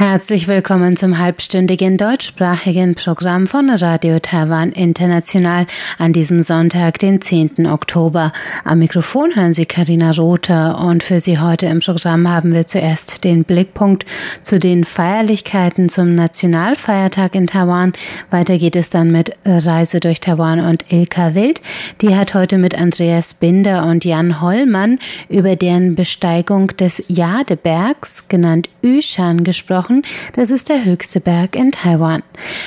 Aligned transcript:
Herzlich 0.00 0.48
willkommen 0.48 0.96
zum 0.96 1.18
halbstündigen 1.18 1.98
deutschsprachigen 1.98 2.94
Programm 2.94 3.46
von 3.46 3.68
Radio 3.68 4.18
Taiwan 4.18 4.72
International 4.72 5.66
an 5.98 6.14
diesem 6.14 6.40
Sonntag, 6.40 6.98
den 6.98 7.20
10. 7.20 7.66
Oktober. 7.66 8.32
Am 8.64 8.78
Mikrofon 8.78 9.36
hören 9.36 9.52
Sie 9.52 9.66
Karina 9.66 10.12
Rother 10.12 10.78
und 10.78 11.02
für 11.02 11.20
Sie 11.20 11.38
heute 11.38 11.66
im 11.66 11.80
Programm 11.80 12.30
haben 12.30 12.54
wir 12.54 12.66
zuerst 12.66 13.24
den 13.24 13.44
Blickpunkt 13.44 14.06
zu 14.42 14.58
den 14.58 14.84
Feierlichkeiten 14.84 15.90
zum 15.90 16.14
Nationalfeiertag 16.14 17.34
in 17.34 17.46
Taiwan. 17.46 17.92
Weiter 18.30 18.56
geht 18.56 18.76
es 18.76 18.88
dann 18.88 19.12
mit 19.12 19.36
Reise 19.44 20.00
durch 20.00 20.20
Taiwan 20.20 20.60
und 20.60 20.90
Ilka 20.90 21.34
Wild. 21.34 21.60
Die 22.00 22.16
hat 22.16 22.32
heute 22.32 22.56
mit 22.56 22.74
Andreas 22.74 23.34
Binder 23.34 23.84
und 23.84 24.06
Jan 24.06 24.40
Hollmann 24.40 24.98
über 25.28 25.56
deren 25.56 25.94
Besteigung 25.94 26.68
des 26.68 27.04
Jadebergs, 27.08 28.28
genannt 28.28 28.70
Yushan, 28.80 29.44
gesprochen 29.44 29.89
gesprochen. 29.90 30.02
Das 30.34 30.50
ist 30.50 30.68
der 30.68 30.84
höchste 30.84 31.20
Berg 31.20 31.56
in 31.56 31.72
Taiwan. 31.72 32.22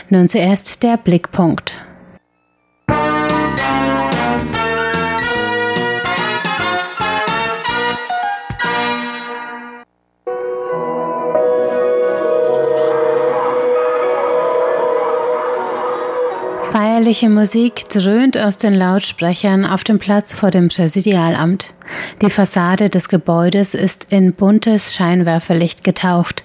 Nun 0.09 0.27
zuerst 0.27 0.83
der 0.83 0.97
Blickpunkt. 0.97 1.77
Feierliche 16.71 17.29
Musik 17.29 17.87
dröhnt 17.89 18.35
aus 18.35 18.57
den 18.57 18.73
Lautsprechern 18.73 19.63
auf 19.63 19.83
dem 19.83 19.99
Platz 19.99 20.33
vor 20.33 20.49
dem 20.49 20.69
Präsidialamt. 20.69 21.71
Die 22.23 22.31
Fassade 22.31 22.89
des 22.89 23.09
Gebäudes 23.09 23.75
ist 23.75 24.07
in 24.09 24.33
buntes 24.33 24.95
Scheinwerferlicht 24.95 25.83
getaucht. 25.83 26.42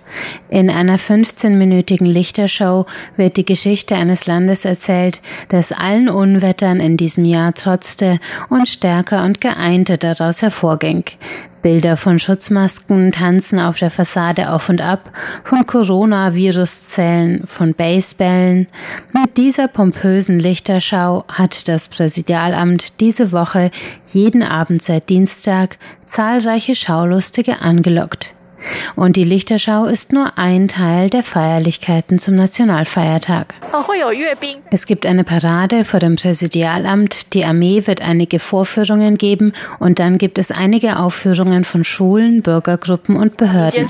In 0.48 0.70
einer 0.70 0.98
15-minütigen 0.98 2.06
Lichtershow 2.06 2.86
wird 3.16 3.36
die 3.36 3.44
Geschichte 3.44 3.96
eines 3.96 4.26
Landes 4.26 4.64
erzählt, 4.64 5.20
das 5.48 5.72
allen 5.72 6.08
Unwettern 6.08 6.80
in 6.80 6.96
diesem 6.96 7.24
Jahr 7.24 7.54
trotzte 7.54 8.18
und 8.48 8.68
stärker 8.68 9.24
und 9.24 9.40
geeinter 9.40 9.96
daraus 9.96 10.42
hervorging. 10.42 11.04
Bilder 11.62 11.96
von 11.96 12.18
Schutzmasken 12.18 13.12
tanzen 13.12 13.58
auf 13.58 13.78
der 13.78 13.90
Fassade 13.90 14.52
auf 14.52 14.68
und 14.68 14.80
ab, 14.80 15.10
von 15.44 15.66
Coronavirus-Zellen, 15.66 17.46
von 17.46 17.74
Basebällen. 17.74 18.68
Mit 19.12 19.36
dieser 19.36 19.68
pompösen 19.68 20.38
Lichterschau 20.38 21.24
hat 21.28 21.68
das 21.68 21.88
Präsidialamt 21.88 23.00
diese 23.00 23.32
Woche 23.32 23.70
jeden 24.12 24.42
Abend 24.42 24.82
seit 24.82 25.08
Dienstag 25.08 25.78
zahlreiche 26.04 26.74
Schaulustige 26.74 27.60
angelockt. 27.60 28.34
Und 28.97 29.16
die 29.16 29.24
Lichterschau 29.24 29.84
ist 29.86 30.12
nur 30.12 30.36
ein 30.36 30.69
Teil 30.69 31.11
der 31.11 31.22
Feierlichkeiten 31.22 32.19
zum 32.19 32.36
Nationalfeiertag. 32.36 33.55
Es 34.70 34.86
gibt 34.86 35.06
eine 35.06 35.25
Parade 35.25 35.84
vor 35.84 36.00
dem 36.00 36.16
Präsidialamt, 36.16 37.34
die 37.34 37.44
Armee 37.44 37.86
wird 37.86 38.02
einige 38.02 38.38
Vorführungen 38.38 39.19
geben 39.19 39.52
und 39.78 39.98
dann 39.98 40.19
gibt 40.19 40.38
es 40.38 40.50
einige 40.50 40.98
Aufführungen 40.98 41.64
von 41.64 41.84
Schulen, 41.84 42.42
Bürgergruppen 42.42 43.16
und 43.16 43.36
Behörden. 43.36 43.86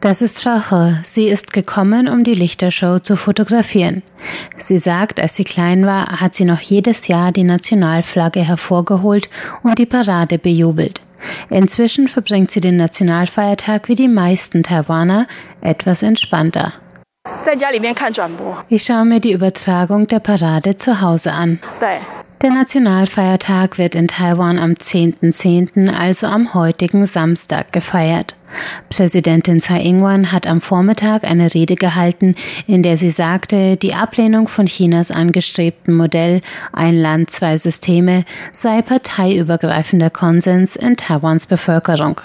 Das 0.00 0.22
ist 0.22 0.42
Frau 0.42 0.62
He. 0.70 0.94
Sie 1.04 1.28
ist 1.28 1.52
gekommen, 1.52 2.08
um 2.08 2.24
die 2.24 2.32
Lichtershow 2.32 3.00
zu 3.00 3.16
fotografieren. 3.16 4.02
Sie 4.56 4.78
sagt, 4.78 5.20
als 5.20 5.34
sie 5.34 5.44
klein 5.44 5.84
war, 5.84 6.22
hat 6.22 6.34
sie 6.34 6.46
noch 6.46 6.60
jedes 6.60 7.06
Jahr 7.08 7.32
die 7.32 7.44
Nationalflagge 7.44 8.40
hervorgeholt 8.40 9.28
und 9.62 9.78
die 9.78 9.84
Parade 9.84 10.38
bejubelt. 10.38 11.02
Inzwischen 11.48 12.08
verbringt 12.08 12.50
sie 12.50 12.60
den 12.60 12.76
Nationalfeiertag 12.76 13.88
wie 13.88 13.94
die 13.94 14.08
meisten 14.08 14.62
Taiwaner 14.62 15.26
etwas 15.60 16.02
entspannter. 16.02 16.72
Ich 18.68 18.82
schaue 18.84 19.04
mir 19.04 19.20
die 19.20 19.32
Übertragung 19.32 20.06
der 20.06 20.20
Parade 20.20 20.76
zu 20.76 21.00
Hause 21.00 21.32
an. 21.32 21.58
Der 22.42 22.50
Nationalfeiertag 22.50 23.76
wird 23.76 23.94
in 23.94 24.08
Taiwan 24.08 24.58
am 24.58 24.72
10.10., 24.72 25.84
.10., 25.84 25.94
also 25.94 26.26
am 26.26 26.54
heutigen 26.54 27.04
Samstag, 27.04 27.72
gefeiert. 27.72 28.34
Präsidentin 28.88 29.60
Tsai 29.60 29.80
Ing-wen 29.82 30.32
hat 30.32 30.46
am 30.46 30.60
Vormittag 30.60 31.24
eine 31.24 31.54
Rede 31.54 31.76
gehalten, 31.76 32.34
in 32.66 32.82
der 32.82 32.96
sie 32.96 33.10
sagte, 33.10 33.76
die 33.76 33.94
Ablehnung 33.94 34.48
von 34.48 34.66
Chinas 34.66 35.10
angestrebten 35.10 35.94
Modell 35.94 36.40
Ein 36.72 36.96
Land, 36.96 37.30
zwei 37.30 37.56
Systeme 37.56 38.24
sei 38.52 38.82
parteiübergreifender 38.82 40.10
Konsens 40.10 40.76
in 40.76 40.96
Taiwans 40.96 41.46
Bevölkerung. 41.46 42.20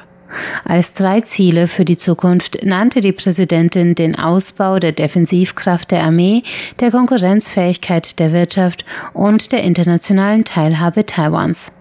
Als 0.66 0.94
drei 0.94 1.22
Ziele 1.22 1.68
für 1.68 1.86
die 1.86 1.98
Zukunft 1.98 2.64
nannte 2.64 3.02
die 3.02 3.12
Präsidentin 3.12 3.96
den 3.96 4.18
Ausbau 4.18 4.80
der 4.80 4.92
Defensivkraft 4.92 5.92
der 5.92 6.04
Armee, 6.04 6.44
der 6.80 6.92
Konkurrenzfähigkeit 6.92 8.20
der 8.20 8.34
Wirtschaft 8.34 8.86
und 9.14 9.52
der 9.52 9.64
internationalen 9.64 10.44
Teilhabe 10.44 11.06
Taiwans. 11.06 11.72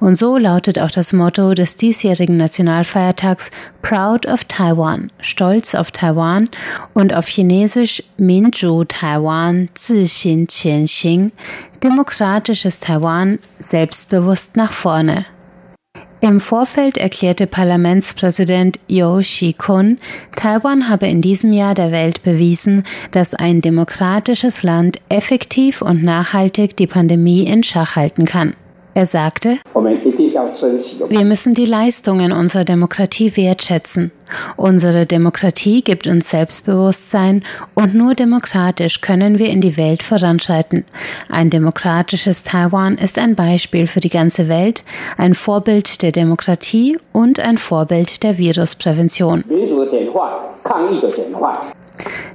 Und 0.00 0.16
so 0.16 0.36
lautet 0.36 0.78
auch 0.78 0.90
das 0.90 1.12
Motto 1.12 1.54
des 1.54 1.76
diesjährigen 1.76 2.36
Nationalfeiertags 2.36 3.50
Proud 3.82 4.26
of 4.26 4.44
Taiwan, 4.44 5.10
Stolz 5.20 5.74
auf 5.74 5.90
Taiwan 5.90 6.48
und 6.94 7.14
auf 7.14 7.26
Chinesisch 7.26 8.02
Minzhu 8.16 8.84
Taiwan, 8.84 9.68
Zixin 9.74 10.46
Qianxin, 10.46 11.32
demokratisches 11.82 12.80
Taiwan, 12.80 13.38
selbstbewusst 13.58 14.56
nach 14.56 14.72
vorne. 14.72 15.26
Im 16.22 16.38
Vorfeld 16.38 16.98
erklärte 16.98 17.48
Parlamentspräsident 17.48 18.78
Yo 18.86 19.22
Shi-kun, 19.22 19.98
Taiwan 20.36 20.88
habe 20.88 21.08
in 21.08 21.20
diesem 21.20 21.52
Jahr 21.52 21.74
der 21.74 21.90
Welt 21.90 22.22
bewiesen, 22.22 22.84
dass 23.10 23.34
ein 23.34 23.60
demokratisches 23.60 24.62
Land 24.62 25.00
effektiv 25.08 25.82
und 25.82 26.04
nachhaltig 26.04 26.76
die 26.76 26.86
Pandemie 26.86 27.42
in 27.42 27.64
Schach 27.64 27.96
halten 27.96 28.24
kann. 28.24 28.54
Er 28.94 29.06
sagte, 29.06 29.58
wir 29.74 31.24
müssen 31.24 31.54
die 31.54 31.64
Leistungen 31.64 32.30
unserer 32.30 32.64
Demokratie 32.64 33.34
wertschätzen. 33.36 34.12
Unsere 34.56 35.06
Demokratie 35.06 35.82
gibt 35.82 36.06
uns 36.06 36.30
Selbstbewusstsein 36.30 37.42
und 37.74 37.94
nur 37.94 38.14
demokratisch 38.14 39.00
können 39.00 39.38
wir 39.38 39.48
in 39.48 39.62
die 39.62 39.78
Welt 39.78 40.02
voranschreiten. 40.02 40.84
Ein 41.30 41.48
demokratisches 41.48 42.42
Taiwan 42.42 42.98
ist 42.98 43.18
ein 43.18 43.34
Beispiel 43.34 43.86
für 43.86 44.00
die 44.00 44.10
ganze 44.10 44.48
Welt, 44.48 44.84
ein 45.16 45.34
Vorbild 45.34 46.02
der 46.02 46.12
Demokratie 46.12 46.98
und 47.12 47.40
ein 47.40 47.56
Vorbild 47.56 48.22
der 48.22 48.36
Virusprävention. 48.36 49.44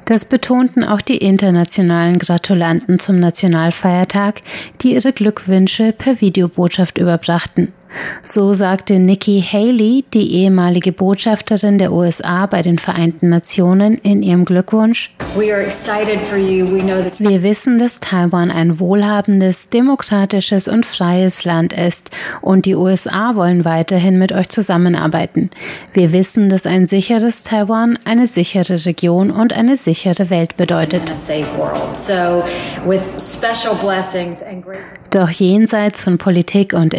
Das 0.08 0.24
betonten 0.24 0.86
auch 0.86 1.02
die 1.02 1.18
internationalen 1.18 2.18
Gratulanten 2.18 2.98
zum 2.98 3.20
Nationalfeiertag, 3.20 4.42
die 4.82 4.94
ihre 4.94 5.12
Glückwünsche 5.12 5.92
per 5.92 6.22
Videobotschaft 6.22 6.98
überbrachten. 6.98 7.74
So 8.22 8.54
sagte 8.54 9.00
Nikki 9.00 9.42
Haley, 9.42 10.06
die 10.14 10.36
ehemalige 10.36 10.92
Botschafterin 10.92 11.78
der 11.78 11.92
USA 11.92 12.46
bei 12.46 12.62
den 12.62 12.80
Vereinten 12.80 13.30
Nationen, 13.30 13.98
in 13.98 14.24
ihrem 14.24 14.46
Glückwunsch. 14.46 15.14
Wir 15.36 17.44
wissen, 17.44 17.80
dass 17.80 18.00
Taiwan 18.00 18.52
ein 18.52 18.80
wohlhabendes, 18.80 19.70
demokratisches 19.70 20.68
und 20.68 20.86
freies 20.86 21.46
Land 21.46 21.74
ist 21.74 22.12
und 22.42 22.66
die 22.66 22.76
USA 22.76 23.36
wollen 23.36 23.66
weiterhin 23.66 24.18
mit 24.18 24.32
euch 24.32 24.50
zusammenarbeiten. 24.50 25.50
Wir 25.94 26.14
wissen, 26.14 26.50
dass 26.50 26.66
ein 26.66 26.86
sicheres 26.86 27.44
Taiwan 27.44 27.98
eine 28.06 28.28
sichere 28.28 28.86
Region 28.86 29.32
und 29.32 29.54
eine 29.54 29.78
sichere 29.78 30.30
Welt 30.30 30.58
bedeutet. 30.58 31.14
Doch 35.10 35.30
jenseits 35.30 36.04
von 36.04 36.18
Politik 36.18 36.74
und 36.74 36.94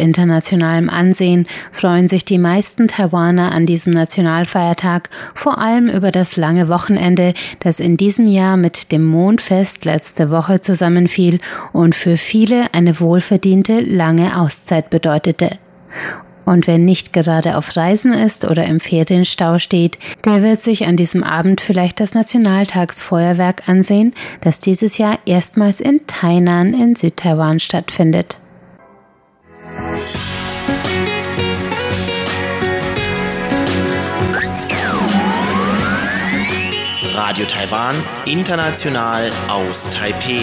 internationalem 0.79 0.89
Ansehen 0.89 1.47
freuen 1.71 2.07
sich 2.07 2.25
die 2.25 2.37
meisten 2.37 2.87
Taiwaner 2.87 3.51
an 3.51 3.65
diesem 3.65 3.93
Nationalfeiertag 3.93 5.09
vor 5.33 5.57
allem 5.59 5.89
über 5.89 6.11
das 6.11 6.37
lange 6.37 6.69
Wochenende, 6.69 7.33
das 7.59 7.79
in 7.79 7.97
diesem 7.97 8.27
Jahr 8.27 8.57
mit 8.57 8.91
dem 8.91 9.05
Mondfest 9.05 9.85
letzte 9.85 10.29
Woche 10.29 10.61
zusammenfiel 10.61 11.39
und 11.73 11.95
für 11.95 12.17
viele 12.17 12.73
eine 12.73 12.99
wohlverdiente 12.99 13.79
lange 13.81 14.39
Auszeit 14.39 14.89
bedeutete. 14.89 15.57
Und 16.45 16.65
wer 16.65 16.79
nicht 16.79 17.13
gerade 17.13 17.57
auf 17.57 17.75
Reisen 17.77 18.11
ist 18.11 18.43
oder 18.43 18.65
im 18.65 18.79
Ferienstau 18.79 19.59
steht, 19.59 19.99
der 20.25 20.41
wird 20.41 20.61
sich 20.61 20.87
an 20.87 20.95
diesem 20.95 21.23
Abend 21.23 21.61
vielleicht 21.61 21.99
das 21.99 22.15
Nationaltagsfeuerwerk 22.15 23.69
ansehen, 23.69 24.13
das 24.41 24.59
dieses 24.59 24.97
Jahr 24.97 25.19
erstmals 25.25 25.79
in 25.79 26.07
Tainan 26.07 26.73
in 26.73 26.95
Südtaiwan 26.95 27.59
stattfindet. 27.59 28.39
Radio 37.29 37.45
Taiwan, 37.45 37.93
international 38.25 39.29
aus 39.49 39.87
Taipeh. 39.91 40.41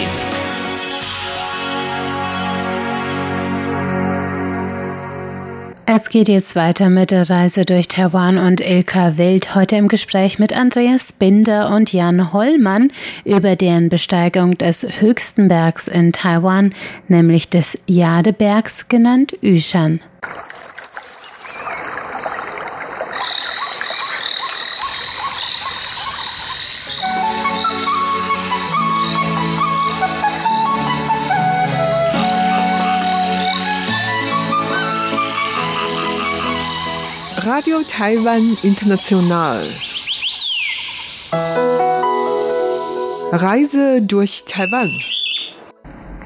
Es 5.85 6.07
geht 6.07 6.29
jetzt 6.29 6.55
weiter 6.55 6.89
mit 6.89 7.11
der 7.11 7.29
Reise 7.29 7.65
durch 7.65 7.89
Taiwan 7.89 8.37
und 8.37 8.61
Ilka 8.61 9.17
Wild. 9.17 9.53
Heute 9.53 9.75
im 9.75 9.89
Gespräch 9.89 10.39
mit 10.39 10.53
Andreas 10.53 11.11
Binder 11.11 11.71
und 11.71 11.91
Jan 11.91 12.31
Hollmann 12.31 12.93
über 13.25 13.57
deren 13.57 13.89
Besteigung 13.89 14.57
des 14.57 14.87
höchsten 15.01 15.49
Bergs 15.49 15.89
in 15.89 16.13
Taiwan, 16.13 16.73
nämlich 17.09 17.49
des 17.49 17.77
Jadebergs, 17.87 18.87
genannt 18.87 19.33
Yushan. 19.41 19.99
Radio 37.45 37.77
Taiwan 37.87 38.57
International. 38.63 39.63
Reise 43.31 44.01
durch 44.01 44.45
Taiwan. 44.45 44.91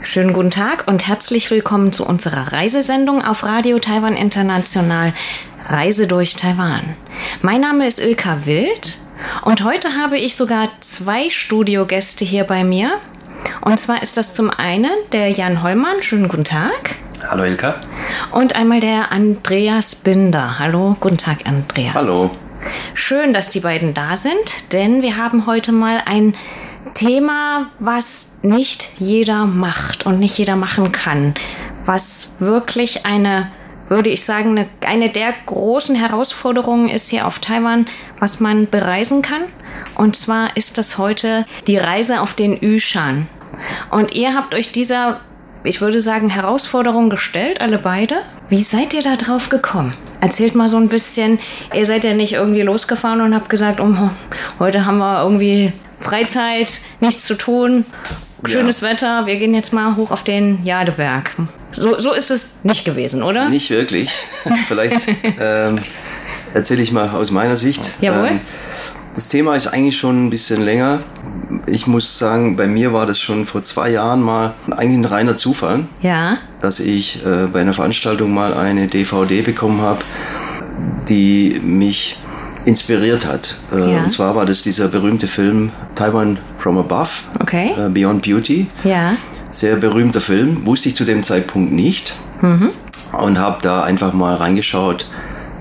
Schönen 0.03 0.31
guten 0.31 0.51
Tag 0.51 0.87
und 0.87 1.05
herzlich 1.05 1.51
willkommen 1.51 1.91
zu 1.91 2.05
unserer 2.05 2.53
Reisesendung 2.53 3.21
auf 3.21 3.43
Radio 3.43 3.77
Taiwan 3.79 4.15
International 4.15 5.13
Reise 5.65 6.07
durch 6.07 6.37
Taiwan. 6.37 6.95
Mein 7.41 7.59
Name 7.59 7.89
ist 7.89 7.99
Ilka 7.99 8.45
Wild 8.45 8.97
und 9.41 9.65
heute 9.65 9.97
habe 9.97 10.17
ich 10.17 10.37
sogar 10.37 10.69
zwei 10.79 11.29
Studiogäste 11.29 12.23
hier 12.23 12.45
bei 12.45 12.63
mir. 12.63 13.01
Und 13.59 13.81
zwar 13.81 14.01
ist 14.01 14.15
das 14.15 14.33
zum 14.33 14.49
einen 14.49 14.91
der 15.11 15.29
Jan 15.29 15.61
Hollmann. 15.61 16.03
Schönen 16.03 16.29
guten 16.29 16.45
Tag. 16.45 16.95
Hallo 17.31 17.45
Ilka. 17.45 17.75
Und 18.33 18.57
einmal 18.57 18.81
der 18.81 19.13
Andreas 19.13 19.95
Binder. 19.95 20.59
Hallo, 20.59 20.97
guten 20.99 21.15
Tag 21.15 21.45
Andreas. 21.45 21.95
Hallo. 21.95 22.29
Schön, 22.93 23.31
dass 23.31 23.47
die 23.47 23.61
beiden 23.61 23.93
da 23.93 24.17
sind, 24.17 24.73
denn 24.73 25.01
wir 25.01 25.15
haben 25.15 25.45
heute 25.45 25.71
mal 25.71 26.01
ein 26.05 26.35
Thema, 26.93 27.67
was 27.79 28.33
nicht 28.41 28.89
jeder 28.97 29.45
macht 29.45 30.05
und 30.05 30.19
nicht 30.19 30.37
jeder 30.37 30.57
machen 30.57 30.91
kann, 30.91 31.33
was 31.85 32.33
wirklich 32.39 33.05
eine, 33.05 33.49
würde 33.87 34.09
ich 34.09 34.25
sagen, 34.25 34.57
eine, 34.57 34.67
eine 34.85 35.07
der 35.07 35.33
großen 35.45 35.95
Herausforderungen 35.95 36.89
ist 36.89 37.11
hier 37.11 37.25
auf 37.25 37.39
Taiwan, 37.39 37.85
was 38.19 38.41
man 38.41 38.69
bereisen 38.69 39.21
kann. 39.21 39.43
Und 39.95 40.17
zwar 40.17 40.57
ist 40.57 40.77
das 40.77 40.97
heute 40.97 41.45
die 41.65 41.77
Reise 41.77 42.19
auf 42.19 42.33
den 42.33 42.61
Yushan. 42.61 43.27
Und 43.89 44.11
ihr 44.11 44.35
habt 44.35 44.53
euch 44.53 44.73
dieser 44.73 45.21
ich 45.63 45.81
würde 45.81 46.01
sagen, 46.01 46.29
Herausforderung 46.29 47.09
gestellt, 47.09 47.61
alle 47.61 47.77
beide. 47.77 48.15
Wie 48.49 48.63
seid 48.63 48.93
ihr 48.93 49.03
da 49.03 49.15
drauf 49.15 49.49
gekommen? 49.49 49.93
Erzählt 50.19 50.55
mal 50.55 50.69
so 50.69 50.77
ein 50.77 50.87
bisschen. 50.87 51.39
Ihr 51.73 51.85
seid 51.85 52.03
ja 52.03 52.13
nicht 52.13 52.33
irgendwie 52.33 52.61
losgefahren 52.61 53.21
und 53.21 53.35
habt 53.35 53.49
gesagt, 53.49 53.79
oh, 53.79 54.09
heute 54.59 54.85
haben 54.85 54.97
wir 54.97 55.21
irgendwie 55.23 55.73
Freizeit, 55.99 56.81
nichts 56.99 57.25
zu 57.25 57.35
tun, 57.35 57.85
schönes 58.45 58.81
ja. 58.81 58.89
Wetter, 58.89 59.25
wir 59.25 59.35
gehen 59.37 59.53
jetzt 59.53 59.71
mal 59.71 59.95
hoch 59.95 60.11
auf 60.11 60.23
den 60.23 60.63
Jadeberg. 60.65 61.31
So, 61.71 61.99
so 61.99 62.11
ist 62.13 62.31
es 62.31 62.63
nicht 62.63 62.83
gewesen, 62.83 63.23
oder? 63.23 63.49
Nicht 63.49 63.69
wirklich. 63.69 64.09
Vielleicht 64.67 65.07
ähm, 65.39 65.79
erzähle 66.53 66.81
ich 66.81 66.91
mal 66.91 67.09
aus 67.09 67.31
meiner 67.31 67.55
Sicht. 67.55 67.91
Jawohl. 68.01 68.27
Ähm, 68.29 68.39
das 69.15 69.27
Thema 69.27 69.55
ist 69.55 69.67
eigentlich 69.67 69.97
schon 69.97 70.27
ein 70.27 70.29
bisschen 70.29 70.63
länger. 70.63 71.01
Ich 71.65 71.87
muss 71.87 72.17
sagen, 72.17 72.55
bei 72.55 72.67
mir 72.67 72.93
war 72.93 73.05
das 73.05 73.19
schon 73.19 73.45
vor 73.45 73.63
zwei 73.63 73.91
Jahren 73.91 74.21
mal 74.21 74.53
eigentlich 74.71 74.99
ein 74.99 75.05
reiner 75.05 75.37
Zufall, 75.37 75.85
ja. 76.01 76.35
dass 76.61 76.79
ich 76.79 77.25
äh, 77.25 77.47
bei 77.51 77.61
einer 77.61 77.73
Veranstaltung 77.73 78.33
mal 78.33 78.53
eine 78.53 78.87
DVD 78.87 79.41
bekommen 79.41 79.81
habe, 79.81 79.99
die 81.09 81.59
mich 81.63 82.17
inspiriert 82.65 83.25
hat. 83.25 83.55
Äh, 83.73 83.93
ja. 83.93 84.03
Und 84.03 84.13
zwar 84.13 84.35
war 84.35 84.45
das 84.45 84.61
dieser 84.61 84.87
berühmte 84.87 85.27
Film 85.27 85.71
Taiwan 85.95 86.37
from 86.57 86.77
Above, 86.77 87.09
okay. 87.39 87.73
äh, 87.77 87.89
Beyond 87.89 88.23
Beauty. 88.23 88.67
Ja. 88.83 89.13
Sehr 89.51 89.75
berühmter 89.75 90.21
Film, 90.21 90.65
wusste 90.65 90.89
ich 90.89 90.95
zu 90.95 91.03
dem 91.03 91.23
Zeitpunkt 91.23 91.73
nicht. 91.73 92.13
Mhm. 92.41 92.69
Und 93.19 93.37
habe 93.37 93.57
da 93.61 93.83
einfach 93.83 94.13
mal 94.13 94.35
reingeschaut 94.35 95.05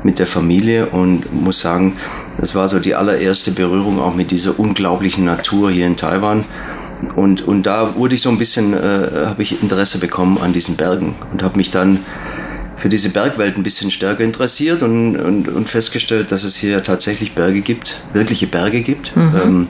mit 0.02 0.18
der 0.18 0.26
Familie 0.26 0.86
und 0.86 1.32
muss 1.32 1.60
sagen, 1.60 1.94
das 2.38 2.54
war 2.54 2.68
so 2.68 2.78
die 2.78 2.94
allererste 2.94 3.50
Berührung 3.52 4.00
auch 4.00 4.14
mit 4.14 4.30
dieser 4.30 4.58
unglaublichen 4.58 5.24
Natur 5.24 5.70
hier 5.70 5.86
in 5.86 5.96
Taiwan. 5.96 6.44
Und, 7.16 7.46
und 7.46 7.64
da 7.64 7.96
wurde 7.96 8.14
ich 8.14 8.22
so 8.22 8.30
ein 8.30 8.38
bisschen, 8.38 8.74
äh, 8.74 9.26
habe 9.26 9.42
ich 9.42 9.62
Interesse 9.62 9.98
bekommen 9.98 10.38
an 10.38 10.52
diesen 10.52 10.76
Bergen 10.76 11.14
und 11.32 11.42
habe 11.42 11.56
mich 11.56 11.70
dann 11.70 12.00
für 12.76 12.88
diese 12.88 13.10
Bergwelt 13.10 13.58
ein 13.58 13.62
bisschen 13.62 13.90
stärker 13.90 14.24
interessiert 14.24 14.82
und, 14.82 15.16
und, 15.16 15.48
und, 15.48 15.68
festgestellt, 15.68 16.32
dass 16.32 16.44
es 16.44 16.56
hier 16.56 16.82
tatsächlich 16.82 17.34
Berge 17.34 17.60
gibt, 17.60 17.96
wirkliche 18.14 18.46
Berge 18.46 18.80
gibt. 18.80 19.14
Mhm. 19.16 19.34
Ähm, 19.42 19.66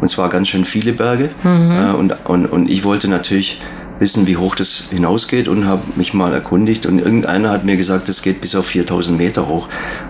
und 0.00 0.08
zwar 0.08 0.28
ganz 0.28 0.48
schön 0.48 0.64
viele 0.64 0.92
Berge. 0.92 1.30
Mhm. 1.44 1.70
Äh, 1.70 1.92
und, 1.92 2.16
und, 2.24 2.46
und 2.46 2.68
ich 2.68 2.82
wollte 2.82 3.08
natürlich 3.08 3.60
wissen, 3.98 4.26
wie 4.26 4.36
hoch 4.36 4.54
das 4.54 4.84
hinausgeht 4.90 5.48
und 5.48 5.66
habe 5.66 5.82
mich 5.96 6.14
mal 6.14 6.32
erkundigt 6.32 6.86
und 6.86 6.98
irgendeiner 6.98 7.50
hat 7.50 7.64
mir 7.64 7.76
gesagt, 7.76 8.08
das 8.08 8.22
geht 8.22 8.40
bis 8.40 8.54
auf 8.54 8.66
4000 8.66 9.18
Meter 9.18 9.48
hoch. 9.48 9.68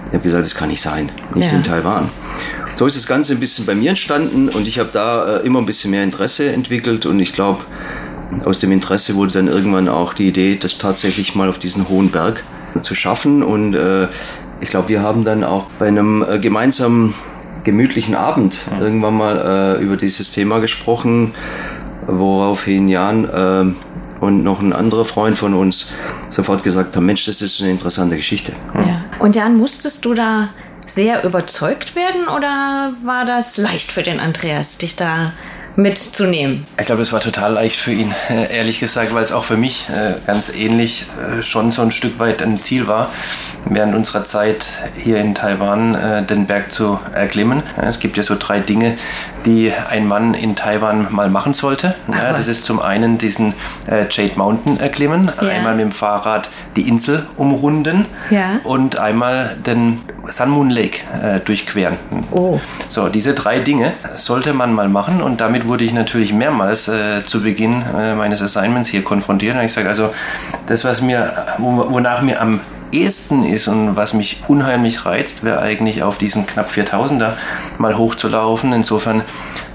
Ich 0.09 0.15
habe 0.15 0.23
gesagt, 0.23 0.45
das 0.45 0.55
kann 0.55 0.69
nicht 0.69 0.83
sein, 0.83 1.11
nicht 1.35 1.51
ja. 1.51 1.57
in 1.57 1.63
Taiwan. 1.63 2.09
So 2.75 2.87
ist 2.87 2.97
das 2.97 3.07
Ganze 3.07 3.33
ein 3.33 3.41
bisschen 3.41 3.67
bei 3.67 3.75
mir 3.75 3.91
entstanden 3.91 4.49
und 4.49 4.69
ich 4.69 4.79
habe 4.79 4.91
da 4.93 5.39
äh, 5.39 5.47
immer 5.47 5.59
ein 5.59 5.67
bisschen 5.67 5.91
mehr 5.91 6.05
Interesse 6.05 6.53
entwickelt 6.53 7.07
und 7.07 7.19
ich 7.19 7.33
glaube, 7.33 7.65
aus 8.45 8.59
dem 8.59 8.73
Interesse 8.73 9.15
wurde 9.15 9.33
dann 9.33 9.49
irgendwann 9.49 9.89
auch 9.89 10.13
die 10.13 10.29
Idee, 10.29 10.57
das 10.57 10.79
tatsächlich 10.79 11.35
mal 11.35 11.49
auf 11.49 11.59
diesen 11.59 11.89
hohen 11.89 12.11
Berg 12.11 12.45
zu 12.83 12.95
schaffen 12.95 13.43
und 13.43 13.75
äh, 13.75 14.09
ich 14.61 14.71
glaube, 14.71 14.89
wir 14.89 15.03
haben 15.03 15.25
dann 15.25 15.45
auch 15.45 15.67
bei 15.79 15.89
einem 15.89 16.25
äh, 16.29 16.39
gemeinsamen 16.39 17.15
gemütlichen 17.65 18.15
Abend 18.15 18.61
irgendwann 18.81 19.15
mal 19.15 19.77
äh, 19.79 19.83
über 19.83 19.97
dieses 19.97 20.33
Thema 20.33 20.59
gesprochen 20.61 21.35
woraufhin 22.09 22.89
Jan 22.89 23.25
äh, 23.25 24.25
und 24.25 24.43
noch 24.43 24.61
ein 24.61 24.73
anderer 24.73 25.05
Freund 25.05 25.39
von 25.39 25.55
uns 25.55 25.93
sofort 26.31 26.63
gesagt 26.63 26.97
haben, 26.97 27.07
Mensch, 27.07 27.27
das 27.27 27.41
ist 27.41 27.61
eine 27.61 27.71
interessante 27.71 28.17
Geschichte. 28.17 28.53
Ja. 28.75 29.05
Und 29.19 29.37
Jan, 29.37 29.57
musstest 29.57 30.05
du 30.05 30.15
da 30.15 30.49
sehr 30.87 31.25
überzeugt 31.25 31.95
werden 31.95 32.29
oder 32.29 32.93
war 33.05 33.25
das 33.25 33.57
leicht 33.59 33.93
für 33.93 34.03
den 34.03 34.21
Andreas, 34.21 34.79
dich 34.79 34.97
da 34.97 35.33
mitzunehmen? 35.79 36.67
Ich 36.79 36.87
glaube, 36.87 37.03
es 37.03 37.13
war 37.13 37.21
total 37.21 37.53
leicht 37.53 37.77
für 37.77 37.93
ihn, 37.93 38.13
ehrlich 38.29 38.81
gesagt, 38.81 39.15
weil 39.15 39.23
es 39.23 39.31
auch 39.31 39.45
für 39.45 39.57
mich 39.57 39.87
äh, 39.89 40.15
ganz 40.27 40.53
ähnlich 40.53 41.07
äh, 41.39 41.43
schon 41.43 41.71
so 41.71 41.83
ein 41.83 41.93
Stück 41.93 42.19
weit 42.19 42.43
ein 42.43 42.59
Ziel 42.59 42.89
war, 42.89 43.11
während 43.65 43.95
unserer 43.95 44.25
Zeit 44.25 44.67
hier 45.01 45.19
in 45.19 45.37
Taiwan 45.37 45.95
äh, 45.95 46.23
den 46.25 46.47
Berg 46.47 46.73
zu 46.73 46.99
erklimmen. 47.15 47.63
Es 47.81 48.01
gibt 48.01 48.17
ja 48.17 48.25
so 48.25 48.35
drei 48.37 48.59
Dinge, 48.59 48.97
die 49.47 49.73
ein 49.89 50.09
Mann 50.09 50.35
in 50.35 50.57
Taiwan 50.57 51.07
mal 51.11 51.31
machen 51.31 51.55
sollte. 51.55 51.95
Ach, 52.11 52.35
das 52.35 52.49
ist 52.49 52.65
zum 52.65 52.81
einen 52.81 53.17
diesen 53.17 53.55
Jade 54.11 54.33
Mountain 54.35 54.81
erklimmen, 54.81 55.31
ja. 55.41 55.49
einmal 55.49 55.77
mit 55.77 55.85
dem 55.85 55.93
Fahrrad 55.93 56.51
die 56.75 56.89
Insel 56.89 57.25
umrunden 57.37 58.07
ja. 58.31 58.59
und 58.65 58.99
einmal 58.99 59.57
den 59.65 60.01
Sun 60.29 60.51
Moon 60.51 60.71
Lake 60.71 60.99
durchqueren. 61.45 61.97
Oh. 62.33 62.61
So, 62.89 63.09
diese 63.09 63.33
drei 63.35 63.61
Dinge 63.61 63.93
sollte 64.17 64.53
man 64.53 64.75
mal 64.75 64.89
machen 64.89 65.23
und 65.23 65.41
damit 65.41 65.68
wurde 65.69 65.85
ich 65.85 65.93
natürlich 65.93 66.33
mehrmals 66.33 66.89
äh, 66.89 67.25
zu 67.25 67.43
Beginn 67.43 67.83
äh, 67.83 68.15
meines 68.15 68.43
Assignments 68.43 68.89
hier 68.89 69.05
konfrontiert. 69.05 69.57
Und 69.57 69.63
ich 69.63 69.73
sage 69.73 69.89
also, 69.89 70.11
das, 70.67 70.85
was 70.85 71.03
mir, 71.03 71.47
wonach 71.59 72.23
mir 72.23 72.41
am 72.41 72.61
ehesten 72.93 73.45
ist 73.45 73.69
und 73.69 73.97
was 73.97 74.15
mich 74.15 74.43
unheimlich 74.49 75.05
reizt, 75.05 75.45
wäre 75.45 75.61
eigentlich 75.61 76.03
auf 76.03 76.19
diesen 76.19 76.47
knapp 76.47 76.71
4000er 76.71 77.33
mal 77.79 77.97
hochzulaufen. 77.99 78.73
Insofern 78.73 79.23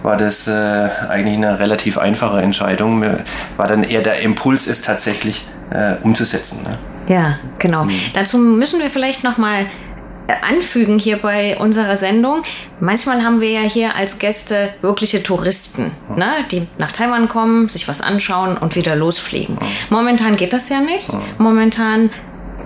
war 0.01 0.17
das 0.17 0.47
äh, 0.47 0.89
eigentlich 1.09 1.37
eine 1.37 1.59
relativ 1.59 1.97
einfache 1.97 2.41
Entscheidung. 2.41 2.99
Mir 2.99 3.19
war 3.57 3.67
dann 3.67 3.83
eher 3.83 4.01
der 4.01 4.19
Impuls, 4.21 4.67
es 4.67 4.81
tatsächlich 4.81 5.45
äh, 5.69 5.95
umzusetzen. 6.01 6.61
Ne? 6.63 6.77
Ja, 7.07 7.37
genau. 7.59 7.85
Mhm. 7.85 7.99
Dazu 8.13 8.37
müssen 8.37 8.79
wir 8.79 8.89
vielleicht 8.89 9.23
noch 9.23 9.37
mal 9.37 9.65
anfügen 10.27 10.99
hier 10.99 11.17
bei 11.17 11.57
unserer 11.57 11.97
Sendung. 11.97 12.43
Manchmal 12.79 13.23
haben 13.23 13.41
wir 13.41 13.49
ja 13.49 13.61
hier 13.61 13.95
als 13.95 14.19
Gäste 14.19 14.69
wirkliche 14.81 15.23
Touristen, 15.23 15.91
ne, 16.15 16.45
die 16.51 16.67
nach 16.77 16.91
Taiwan 16.91 17.27
kommen, 17.27 17.69
sich 17.69 17.87
was 17.87 18.01
anschauen 18.01 18.57
und 18.57 18.75
wieder 18.75 18.95
losfliegen. 18.95 19.57
Momentan 19.89 20.35
geht 20.35 20.53
das 20.53 20.69
ja 20.69 20.79
nicht. 20.79 21.09
Momentan 21.37 22.09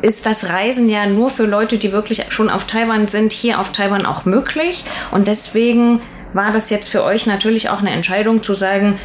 ist 0.01 0.25
das 0.25 0.49
Reisen 0.49 0.89
ja 0.89 1.07
nur 1.07 1.29
für 1.29 1.45
Leute, 1.45 1.77
die 1.77 1.91
wirklich 1.91 2.25
schon 2.29 2.49
auf 2.49 2.65
Taiwan 2.65 3.07
sind, 3.07 3.33
hier 3.33 3.59
auf 3.59 3.71
Taiwan 3.71 4.05
auch 4.05 4.25
möglich. 4.25 4.85
Und 5.11 5.27
deswegen 5.27 6.01
war 6.33 6.51
das 6.51 6.69
jetzt 6.69 6.89
für 6.89 7.03
euch 7.03 7.25
natürlich 7.25 7.69
auch 7.69 7.79
eine 7.79 7.91
Entscheidung 7.91 8.43
zu 8.43 8.53
sagen, 8.53 8.99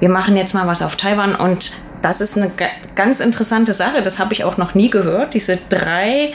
wir 0.00 0.08
machen 0.08 0.36
jetzt 0.36 0.52
mal 0.54 0.66
was 0.66 0.82
auf 0.82 0.96
Taiwan 0.96 1.36
und 1.36 1.72
das 2.02 2.20
ist 2.20 2.36
eine 2.36 2.50
ganz 2.96 3.20
interessante 3.20 3.72
Sache. 3.72 4.02
Das 4.02 4.18
habe 4.18 4.34
ich 4.34 4.42
auch 4.42 4.56
noch 4.56 4.74
nie 4.74 4.90
gehört. 4.90 5.34
Diese 5.34 5.56
drei 5.68 6.32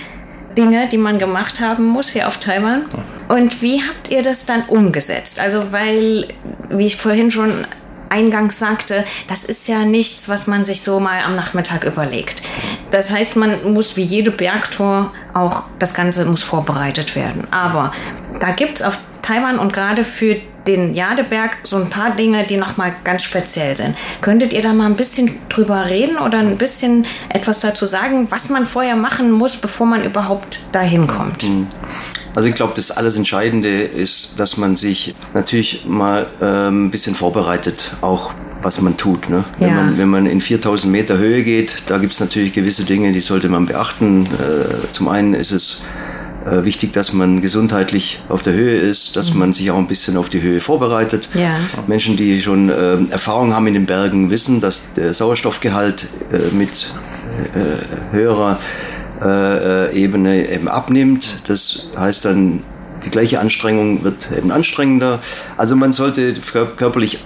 Dinge, 0.57 0.87
die 0.89 0.97
man 0.97 1.19
gemacht 1.19 1.59
haben 1.61 1.85
muss 1.85 2.09
hier 2.09 2.27
auf 2.27 2.37
Taiwan. 2.37 2.83
Und 3.29 3.61
wie 3.61 3.81
habt 3.81 4.09
ihr 4.09 4.23
das 4.23 4.45
dann 4.45 4.63
umgesetzt? 4.63 5.39
Also, 5.39 5.71
weil, 5.71 6.27
wie 6.69 6.87
ich 6.87 6.97
vorhin 6.97 7.31
schon 7.31 7.65
eingangs 8.09 8.57
sagte, 8.57 9.03
das 9.27 9.45
ist 9.45 9.67
ja 9.67 9.85
nichts, 9.85 10.29
was 10.29 10.47
man 10.47 10.65
sich 10.65 10.81
so 10.81 10.99
mal 10.99 11.21
am 11.21 11.35
Nachmittag 11.35 11.83
überlegt. 11.83 12.41
Das 12.89 13.11
heißt, 13.11 13.35
man 13.35 13.73
muss 13.73 13.97
wie 13.97 14.03
jede 14.03 14.31
Bergtour 14.31 15.11
auch, 15.33 15.63
das 15.79 15.93
Ganze 15.93 16.25
muss 16.25 16.43
vorbereitet 16.43 17.15
werden. 17.15 17.47
Aber 17.51 17.91
da 18.39 18.51
gibt 18.51 18.77
es 18.77 18.81
auf 18.81 18.97
Taiwan 19.21 19.59
und 19.59 19.73
gerade 19.73 20.03
für 20.03 20.37
den 20.67 20.93
Jadeberg 20.93 21.57
so 21.63 21.77
ein 21.77 21.89
paar 21.89 22.15
Dinge, 22.15 22.45
die 22.45 22.57
nochmal 22.57 22.93
ganz 23.03 23.23
speziell 23.23 23.75
sind. 23.75 23.95
Könntet 24.21 24.53
ihr 24.53 24.61
da 24.61 24.73
mal 24.73 24.85
ein 24.85 24.95
bisschen 24.95 25.31
drüber 25.49 25.85
reden 25.85 26.17
oder 26.17 26.39
ein 26.39 26.57
bisschen 26.57 27.05
etwas 27.29 27.59
dazu 27.59 27.85
sagen, 27.85 28.27
was 28.29 28.49
man 28.49 28.65
vorher 28.65 28.95
machen 28.95 29.31
muss, 29.31 29.57
bevor 29.57 29.87
man 29.87 30.03
überhaupt 30.03 30.59
dahin 30.71 31.07
kommt? 31.07 31.43
Mhm. 31.43 31.67
Also 32.35 32.49
ich 32.49 32.55
glaube, 32.55 32.73
das 32.75 32.91
alles 32.91 33.17
Entscheidende 33.17 33.81
ist, 33.81 34.39
dass 34.39 34.57
man 34.57 34.75
sich 34.75 35.15
natürlich 35.33 35.85
mal 35.87 36.27
äh, 36.39 36.67
ein 36.69 36.91
bisschen 36.91 37.15
vorbereitet, 37.15 37.93
auch 38.01 38.31
was 38.61 38.81
man 38.81 38.97
tut. 38.97 39.29
Ne? 39.29 39.43
Ja. 39.59 39.67
Wenn, 39.67 39.75
man, 39.75 39.97
wenn 39.97 40.09
man 40.09 40.25
in 40.25 40.41
4000 40.41 40.91
Meter 40.91 41.17
Höhe 41.17 41.43
geht, 41.43 41.83
da 41.87 41.97
gibt 41.97 42.13
es 42.13 42.19
natürlich 42.19 42.53
gewisse 42.53 42.83
Dinge, 42.83 43.11
die 43.11 43.21
sollte 43.21 43.49
man 43.49 43.65
beachten. 43.65 44.25
Äh, 44.25 44.91
zum 44.91 45.07
einen 45.07 45.33
ist 45.33 45.51
es 45.51 45.83
äh, 46.49 46.63
wichtig, 46.65 46.93
dass 46.93 47.13
man 47.13 47.41
gesundheitlich 47.41 48.19
auf 48.29 48.41
der 48.41 48.53
Höhe 48.53 48.77
ist, 48.77 49.15
dass 49.15 49.33
mhm. 49.33 49.39
man 49.39 49.53
sich 49.53 49.71
auch 49.71 49.77
ein 49.77 49.87
bisschen 49.87 50.17
auf 50.17 50.29
die 50.29 50.41
Höhe 50.41 50.61
vorbereitet. 50.61 51.29
Ja. 51.33 51.57
Menschen, 51.87 52.17
die 52.17 52.41
schon 52.41 52.69
äh, 52.69 52.97
Erfahrung 53.11 53.53
haben 53.53 53.67
in 53.67 53.73
den 53.73 53.85
Bergen, 53.85 54.29
wissen, 54.29 54.61
dass 54.61 54.93
der 54.93 55.13
Sauerstoffgehalt 55.13 56.07
äh, 56.31 56.55
mit 56.55 56.91
äh, 57.53 58.15
höherer 58.15 58.59
äh, 59.21 59.95
Ebene 59.95 60.49
eben 60.49 60.67
abnimmt. 60.67 61.41
Das 61.47 61.87
heißt 61.97 62.25
dann, 62.25 62.63
die 63.05 63.09
gleiche 63.09 63.39
Anstrengung 63.39 64.03
wird 64.03 64.29
eben 64.35 64.51
anstrengender. 64.51 65.19
Also 65.57 65.75
man 65.75 65.93
sollte 65.93 66.33
körperlich 66.75 67.19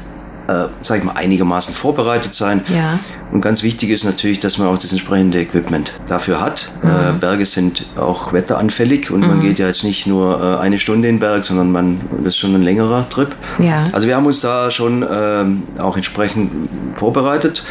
äh, 0.48 0.68
sag 0.82 1.00
ich 1.00 1.04
mal, 1.04 1.14
einigermaßen 1.14 1.74
vorbereitet 1.74 2.34
sein. 2.34 2.64
Ja. 2.74 3.00
Und 3.32 3.42
ganz 3.42 3.64
wichtig 3.64 3.90
ist 3.90 4.04
natürlich, 4.04 4.40
dass 4.40 4.58
man 4.58 4.68
auch 4.68 4.78
das 4.78 4.92
entsprechende 4.92 5.40
Equipment 5.40 5.94
dafür 6.08 6.42
hat. 6.42 6.70
Mhm. 6.84 6.90
Äh, 6.90 7.20
Berge 7.20 7.46
sind 7.46 7.86
auch 7.96 8.34
wetteranfällig 8.34 9.10
und 9.10 9.22
mhm. 9.22 9.28
man 9.28 9.40
geht 9.42 9.60
ja 9.60 9.68
jetzt 9.68 9.84
nicht 9.84 10.06
nur 10.06 10.42
äh, 10.42 10.62
eine 10.62 10.80
Stunde 10.80 11.08
in 11.08 11.16
den 11.16 11.20
Berg, 11.20 11.46
sondern 11.46 11.72
man, 11.72 12.02
das 12.18 12.36
ist 12.36 12.38
schon 12.38 12.54
ein 12.54 12.62
längerer 12.62 13.08
Trip. 13.10 13.34
Ja. 13.60 13.86
Also 13.94 14.08
wir 14.08 14.16
haben 14.16 14.26
uns 14.26 14.42
da 14.42 14.70
schon 14.70 15.06
ähm, 15.10 15.64
auch 15.78 15.96
entsprechend 15.96 16.52
vorbereitet. 16.94 17.64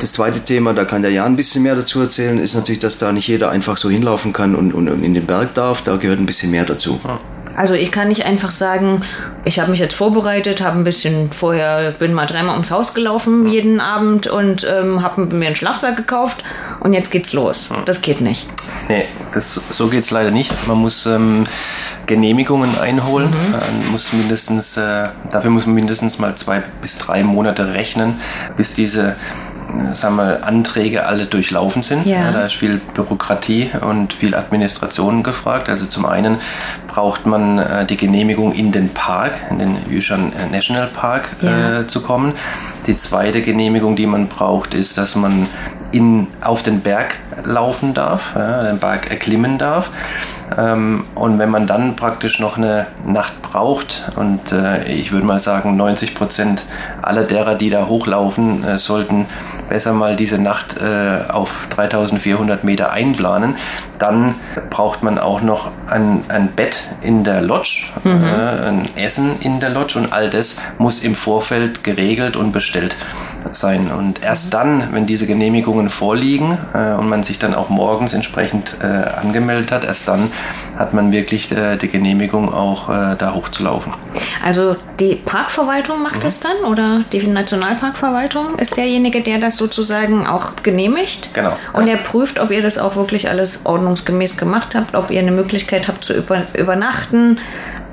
Das 0.00 0.14
zweite 0.14 0.40
Thema, 0.40 0.72
da 0.72 0.86
kann 0.86 1.02
der 1.02 1.10
Jan 1.10 1.32
ein 1.32 1.36
bisschen 1.36 1.62
mehr 1.62 1.76
dazu 1.76 2.00
erzählen, 2.00 2.38
ist 2.38 2.54
natürlich, 2.54 2.78
dass 2.78 2.96
da 2.96 3.12
nicht 3.12 3.28
jeder 3.28 3.50
einfach 3.50 3.76
so 3.76 3.90
hinlaufen 3.90 4.32
kann 4.32 4.54
und, 4.56 4.72
und 4.72 4.88
in 5.04 5.12
den 5.12 5.26
Berg 5.26 5.54
darf. 5.54 5.82
Da 5.82 5.96
gehört 5.96 6.18
ein 6.18 6.26
bisschen 6.26 6.50
mehr 6.50 6.64
dazu. 6.64 6.98
Ja. 7.04 7.20
Also 7.56 7.74
ich 7.74 7.92
kann 7.92 8.08
nicht 8.08 8.24
einfach 8.24 8.50
sagen, 8.50 9.02
ich 9.44 9.58
habe 9.58 9.70
mich 9.70 9.80
jetzt 9.80 9.94
vorbereitet, 9.94 10.60
habe 10.60 10.78
ein 10.78 10.84
bisschen 10.84 11.32
vorher, 11.32 11.92
bin 11.92 12.14
mal 12.14 12.26
dreimal 12.26 12.54
ums 12.54 12.70
Haus 12.70 12.94
gelaufen 12.94 13.48
jeden 13.48 13.80
Abend 13.80 14.26
und 14.26 14.66
ähm, 14.70 15.02
habe 15.02 15.26
mir 15.34 15.46
einen 15.46 15.56
Schlafsack 15.56 15.96
gekauft 15.96 16.42
und 16.80 16.92
jetzt 16.92 17.10
geht's 17.10 17.32
los. 17.32 17.68
Das 17.84 18.00
geht 18.00 18.20
nicht. 18.20 18.46
Nee, 18.88 19.04
das, 19.34 19.54
so 19.54 19.88
geht's 19.88 20.10
leider 20.10 20.30
nicht. 20.30 20.52
Man 20.66 20.78
muss 20.78 21.06
ähm, 21.06 21.44
Genehmigungen 22.06 22.78
einholen, 22.78 23.30
mhm. 23.30 23.54
äh, 23.54 23.90
muss 23.90 24.12
mindestens, 24.12 24.76
äh, 24.76 25.08
dafür 25.30 25.50
muss 25.50 25.66
man 25.66 25.74
mindestens 25.74 26.18
mal 26.18 26.34
zwei 26.34 26.62
bis 26.80 26.98
drei 26.98 27.22
Monate 27.22 27.74
rechnen, 27.74 28.14
bis 28.56 28.74
diese 28.74 29.16
sagen 29.94 30.16
wir, 30.16 30.44
Anträge 30.44 31.06
alle 31.06 31.26
durchlaufen 31.26 31.82
sind. 31.82 32.06
Ja. 32.06 32.20
Ja, 32.20 32.32
da 32.32 32.40
ist 32.42 32.54
viel 32.54 32.80
Bürokratie 32.94 33.70
und 33.80 34.12
viel 34.12 34.34
Administration 34.34 35.22
gefragt. 35.22 35.68
Also 35.68 35.86
zum 35.86 36.06
einen 36.06 36.38
braucht 36.86 37.26
man 37.26 37.58
äh, 37.58 37.86
die 37.86 37.96
Genehmigung 37.96 38.52
in 38.52 38.72
den 38.72 38.88
Park, 38.90 39.32
in 39.50 39.58
den 39.58 39.76
Yushan 39.90 40.32
National 40.50 40.88
Park 40.88 41.36
ja. 41.42 41.80
äh, 41.80 41.86
zu 41.86 42.00
kommen. 42.02 42.34
Die 42.86 42.96
zweite 42.96 43.42
Genehmigung, 43.42 43.96
die 43.96 44.06
man 44.06 44.28
braucht, 44.28 44.74
ist, 44.74 44.98
dass 44.98 45.16
man 45.16 45.46
in, 45.92 46.28
auf 46.40 46.62
den 46.62 46.80
Berg 46.80 47.16
laufen 47.44 47.94
darf, 47.94 48.34
den 48.34 48.78
Berg 48.78 49.10
erklimmen 49.10 49.58
darf. 49.58 49.90
Ähm, 50.58 51.04
und 51.14 51.38
wenn 51.38 51.50
man 51.50 51.66
dann 51.66 51.96
praktisch 51.96 52.40
noch 52.40 52.56
eine 52.56 52.86
Nacht 53.06 53.40
braucht, 53.42 54.12
und 54.16 54.52
äh, 54.52 54.84
ich 54.92 55.12
würde 55.12 55.26
mal 55.26 55.38
sagen, 55.38 55.76
90 55.76 56.14
Prozent 56.14 56.64
aller 57.02 57.24
derer, 57.24 57.54
die 57.54 57.70
da 57.70 57.86
hochlaufen, 57.86 58.64
äh, 58.64 58.78
sollten 58.78 59.26
besser 59.68 59.92
mal 59.92 60.16
diese 60.16 60.38
Nacht 60.38 60.76
äh, 60.78 61.30
auf 61.30 61.68
3400 61.70 62.64
Meter 62.64 62.90
einplanen, 62.90 63.56
dann 63.98 64.34
braucht 64.70 65.02
man 65.02 65.18
auch 65.18 65.42
noch 65.42 65.70
ein, 65.88 66.24
ein 66.28 66.48
Bett 66.48 66.84
in 67.02 67.22
der 67.22 67.42
Lodge, 67.42 67.82
mhm. 68.02 68.24
ein 68.24 68.88
Essen 68.96 69.32
in 69.40 69.60
der 69.60 69.68
Lodge 69.68 69.98
und 69.98 70.12
all 70.12 70.30
das 70.30 70.56
muss 70.78 71.02
im 71.04 71.14
Vorfeld 71.14 71.84
geregelt 71.84 72.34
und 72.36 72.52
bestellt 72.52 72.96
sein. 73.52 73.90
Und 73.90 74.22
erst 74.22 74.46
mhm. 74.46 74.50
dann, 74.50 74.88
wenn 74.92 75.06
diese 75.06 75.26
Genehmigungen 75.26 75.90
vorliegen 75.90 76.56
und 76.72 77.10
man 77.10 77.22
sich 77.22 77.38
dann 77.38 77.54
auch 77.54 77.68
morgens 77.68 78.14
entsprechend 78.14 78.82
angemeldet 78.82 79.70
hat, 79.70 79.84
erst 79.84 80.08
dann 80.08 80.30
hat 80.78 80.94
man 80.94 81.12
wirklich 81.12 81.52
äh, 81.52 81.76
die 81.76 81.88
Genehmigung 81.88 82.52
auch 82.52 82.88
äh, 82.88 83.16
da 83.16 83.34
hochzulaufen. 83.34 83.92
Also 84.44 84.76
die 84.98 85.14
Parkverwaltung 85.14 86.02
macht 86.02 86.16
mhm. 86.16 86.20
das 86.20 86.40
dann 86.40 86.56
oder 86.68 87.04
die 87.12 87.26
Nationalparkverwaltung 87.26 88.58
ist 88.58 88.76
derjenige, 88.76 89.22
der 89.22 89.38
das 89.38 89.56
sozusagen 89.56 90.26
auch 90.26 90.56
genehmigt? 90.62 91.34
Genau. 91.34 91.56
Und 91.72 91.88
er 91.88 91.96
prüft, 91.96 92.40
ob 92.40 92.50
ihr 92.50 92.62
das 92.62 92.78
auch 92.78 92.96
wirklich 92.96 93.28
alles 93.28 93.64
ordnungsgemäß 93.64 94.36
gemacht 94.36 94.74
habt, 94.74 94.94
ob 94.94 95.10
ihr 95.10 95.20
eine 95.20 95.32
Möglichkeit 95.32 95.88
habt 95.88 96.04
zu 96.04 96.14
über 96.14 96.42
übernachten 96.54 97.38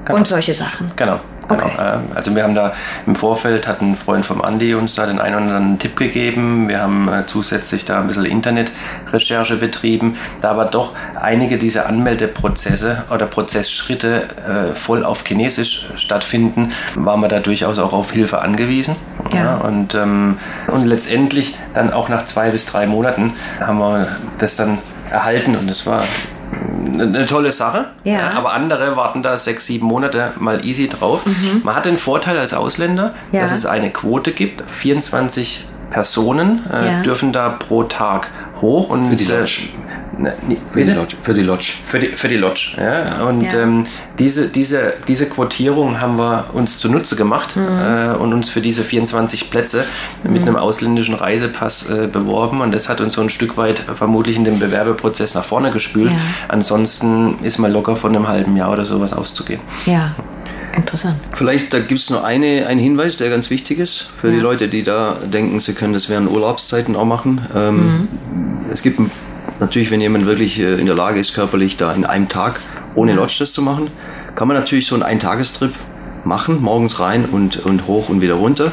genau. 0.05 0.19
und 0.19 0.27
solche 0.27 0.53
Sachen. 0.53 0.91
Genau. 0.95 1.19
Genau. 1.47 1.65
Okay. 1.65 1.75
Ähm, 1.79 2.01
also 2.15 2.35
wir 2.35 2.43
haben 2.43 2.55
da 2.55 2.73
im 3.05 3.15
Vorfeld, 3.15 3.67
hat 3.67 3.81
ein 3.81 3.95
Freund 3.95 4.25
vom 4.25 4.41
Andi 4.41 4.75
uns 4.75 4.95
da 4.95 5.05
den 5.05 5.19
einen 5.19 5.35
oder 5.35 5.43
anderen 5.45 5.79
Tipp 5.79 5.95
gegeben. 5.95 6.67
Wir 6.67 6.81
haben 6.81 7.07
äh, 7.07 7.25
zusätzlich 7.25 7.85
da 7.85 7.99
ein 7.99 8.07
bisschen 8.07 8.25
Internetrecherche 8.25 9.57
betrieben. 9.57 10.15
Da 10.41 10.51
aber 10.51 10.65
doch 10.65 10.93
einige 11.19 11.57
dieser 11.57 11.87
Anmeldeprozesse 11.87 13.03
oder 13.09 13.25
Prozessschritte 13.25 14.27
äh, 14.47 14.75
voll 14.75 15.05
auf 15.05 15.23
Chinesisch 15.25 15.87
stattfinden, 15.95 16.71
waren 16.95 17.21
wir 17.21 17.27
da 17.27 17.39
durchaus 17.39 17.79
auch 17.79 17.93
auf 17.93 18.11
Hilfe 18.11 18.41
angewiesen. 18.41 18.95
Ja. 19.33 19.39
ja 19.39 19.55
und, 19.55 19.95
ähm, 19.95 20.37
und 20.67 20.85
letztendlich 20.85 21.55
dann 21.73 21.93
auch 21.93 22.09
nach 22.09 22.25
zwei 22.25 22.49
bis 22.49 22.65
drei 22.65 22.87
Monaten 22.87 23.33
haben 23.59 23.79
wir 23.79 24.07
das 24.39 24.55
dann 24.55 24.79
erhalten 25.11 25.55
und 25.55 25.69
es 25.69 25.85
war 25.85 26.03
eine 26.93 27.25
tolle 27.25 27.51
Sache. 27.51 27.85
Ja. 28.03 28.31
Aber 28.35 28.53
andere 28.53 28.95
warten 28.95 29.21
da 29.21 29.37
sechs, 29.37 29.65
sieben 29.65 29.85
Monate 29.85 30.31
mal 30.39 30.65
easy 30.65 30.87
drauf. 30.87 31.25
Mhm. 31.25 31.61
Man 31.63 31.75
hat 31.75 31.85
den 31.85 31.97
Vorteil 31.97 32.37
als 32.37 32.53
Ausländer, 32.53 33.13
ja. 33.31 33.41
dass 33.41 33.51
es 33.51 33.65
eine 33.65 33.91
Quote 33.91 34.31
gibt. 34.31 34.63
24 34.67 35.65
Personen 35.89 36.63
äh, 36.71 36.85
ja. 36.85 37.01
dürfen 37.03 37.31
da 37.31 37.49
pro 37.49 37.83
Tag 37.83 38.29
hoch 38.61 38.89
und 38.89 39.05
für 39.05 39.15
die 39.15 39.25
Lodge. 39.25 39.69
Ne, 40.19 40.33
für, 40.71 40.83
die 40.83 40.91
Lodge. 40.91 41.15
für 41.21 41.33
die 41.33 41.41
Lodge. 41.41 41.73
Für 41.85 41.99
die, 41.99 42.07
für 42.07 42.27
die 42.27 42.37
Lodge, 42.37 42.71
ja. 42.77 43.05
ja. 43.05 43.23
Und 43.25 43.41
ja. 43.41 43.53
Ähm, 43.53 43.85
diese, 44.17 44.47
diese, 44.47 44.93
diese 45.07 45.27
Quotierung 45.27 46.01
haben 46.01 46.17
wir 46.17 46.45
uns 46.53 46.79
zunutze 46.79 47.15
gemacht 47.15 47.55
mhm. 47.55 47.63
äh, 47.63 48.15
und 48.15 48.33
uns 48.33 48.49
für 48.49 48.61
diese 48.61 48.83
24 48.83 49.51
Plätze 49.51 49.85
mhm. 50.23 50.33
mit 50.33 50.41
einem 50.41 50.55
ausländischen 50.55 51.13
Reisepass 51.13 51.89
äh, 51.89 52.07
beworben. 52.07 52.61
Und 52.61 52.71
das 52.71 52.89
hat 52.89 52.99
uns 52.99 53.13
so 53.13 53.21
ein 53.21 53.29
Stück 53.29 53.57
weit 53.57 53.79
vermutlich 53.93 54.37
in 54.37 54.43
dem 54.43 54.59
Bewerbeprozess 54.59 55.35
nach 55.35 55.45
vorne 55.45 55.69
gespült. 55.69 56.11
Ja. 56.11 56.17
Ansonsten 56.47 57.37
ist 57.43 57.59
mal 57.59 57.71
locker 57.71 57.95
von 57.95 58.15
einem 58.15 58.27
halben 58.27 58.57
Jahr 58.57 58.71
oder 58.71 58.85
sowas 58.85 59.13
auszugehen. 59.13 59.59
Ja. 59.85 60.15
Interessant. 60.75 61.15
Vielleicht, 61.33 61.73
da 61.73 61.79
gibt 61.79 61.99
es 61.99 62.09
nur 62.11 62.23
eine, 62.23 62.67
einen 62.67 62.79
Hinweis, 62.79 63.17
der 63.17 63.31
ganz 63.31 63.49
wichtig 63.49 63.79
ist 63.79 64.09
für 64.15 64.27
ja. 64.27 64.35
die 64.35 64.39
Leute, 64.39 64.67
die 64.67 64.83
da 64.83 65.17
denken, 65.25 65.59
sie 65.59 65.73
können 65.73 65.93
das 65.93 66.07
während 66.07 66.29
Urlaubszeiten 66.29 66.95
auch 66.95 67.05
machen. 67.05 67.41
Ähm, 67.55 67.75
mhm. 67.75 68.07
Es 68.71 68.83
gibt 68.83 68.99
natürlich, 69.59 69.91
wenn 69.91 70.01
jemand 70.01 70.25
wirklich 70.25 70.59
äh, 70.59 70.79
in 70.79 70.85
der 70.85 70.95
Lage 70.95 71.19
ist, 71.19 71.33
körperlich 71.33 71.77
da 71.77 71.93
in 71.93 72.05
einem 72.05 72.29
Tag 72.29 72.61
ohne. 72.95 73.13
Lodge 73.13 73.35
das 73.39 73.53
zu 73.53 73.61
machen, 73.61 73.89
kann 74.35 74.47
man 74.47 74.57
natürlich 74.57 74.87
so 74.87 74.95
einen 74.95 75.03
Eintagestrip 75.03 75.73
machen, 76.23 76.61
morgens 76.61 76.99
rein 76.99 77.25
und, 77.25 77.57
und 77.65 77.87
hoch 77.87 78.09
und 78.09 78.21
wieder 78.21 78.35
runter. 78.35 78.71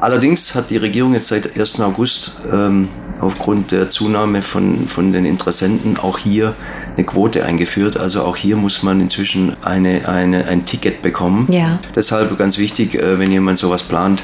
Allerdings 0.00 0.54
hat 0.54 0.70
die 0.70 0.76
Regierung 0.76 1.14
jetzt 1.14 1.28
seit 1.28 1.58
1. 1.58 1.80
August 1.80 2.32
ähm, 2.52 2.88
aufgrund 3.20 3.72
der 3.72 3.90
Zunahme 3.90 4.42
von, 4.42 4.88
von 4.88 5.12
den 5.12 5.24
Interessenten 5.24 5.96
auch 5.96 6.18
hier 6.18 6.54
eine 6.96 7.04
Quote 7.04 7.44
eingeführt. 7.44 7.96
Also 7.96 8.22
auch 8.22 8.36
hier 8.36 8.56
muss 8.56 8.82
man 8.82 9.00
inzwischen 9.00 9.56
eine, 9.62 10.08
eine, 10.08 10.46
ein 10.46 10.66
Ticket 10.66 11.02
bekommen. 11.02 11.46
Ja. 11.50 11.78
Deshalb 11.94 12.36
ganz 12.38 12.58
wichtig, 12.58 12.94
äh, 12.94 13.18
wenn 13.18 13.30
jemand 13.30 13.58
sowas 13.58 13.82
plant, 13.82 14.22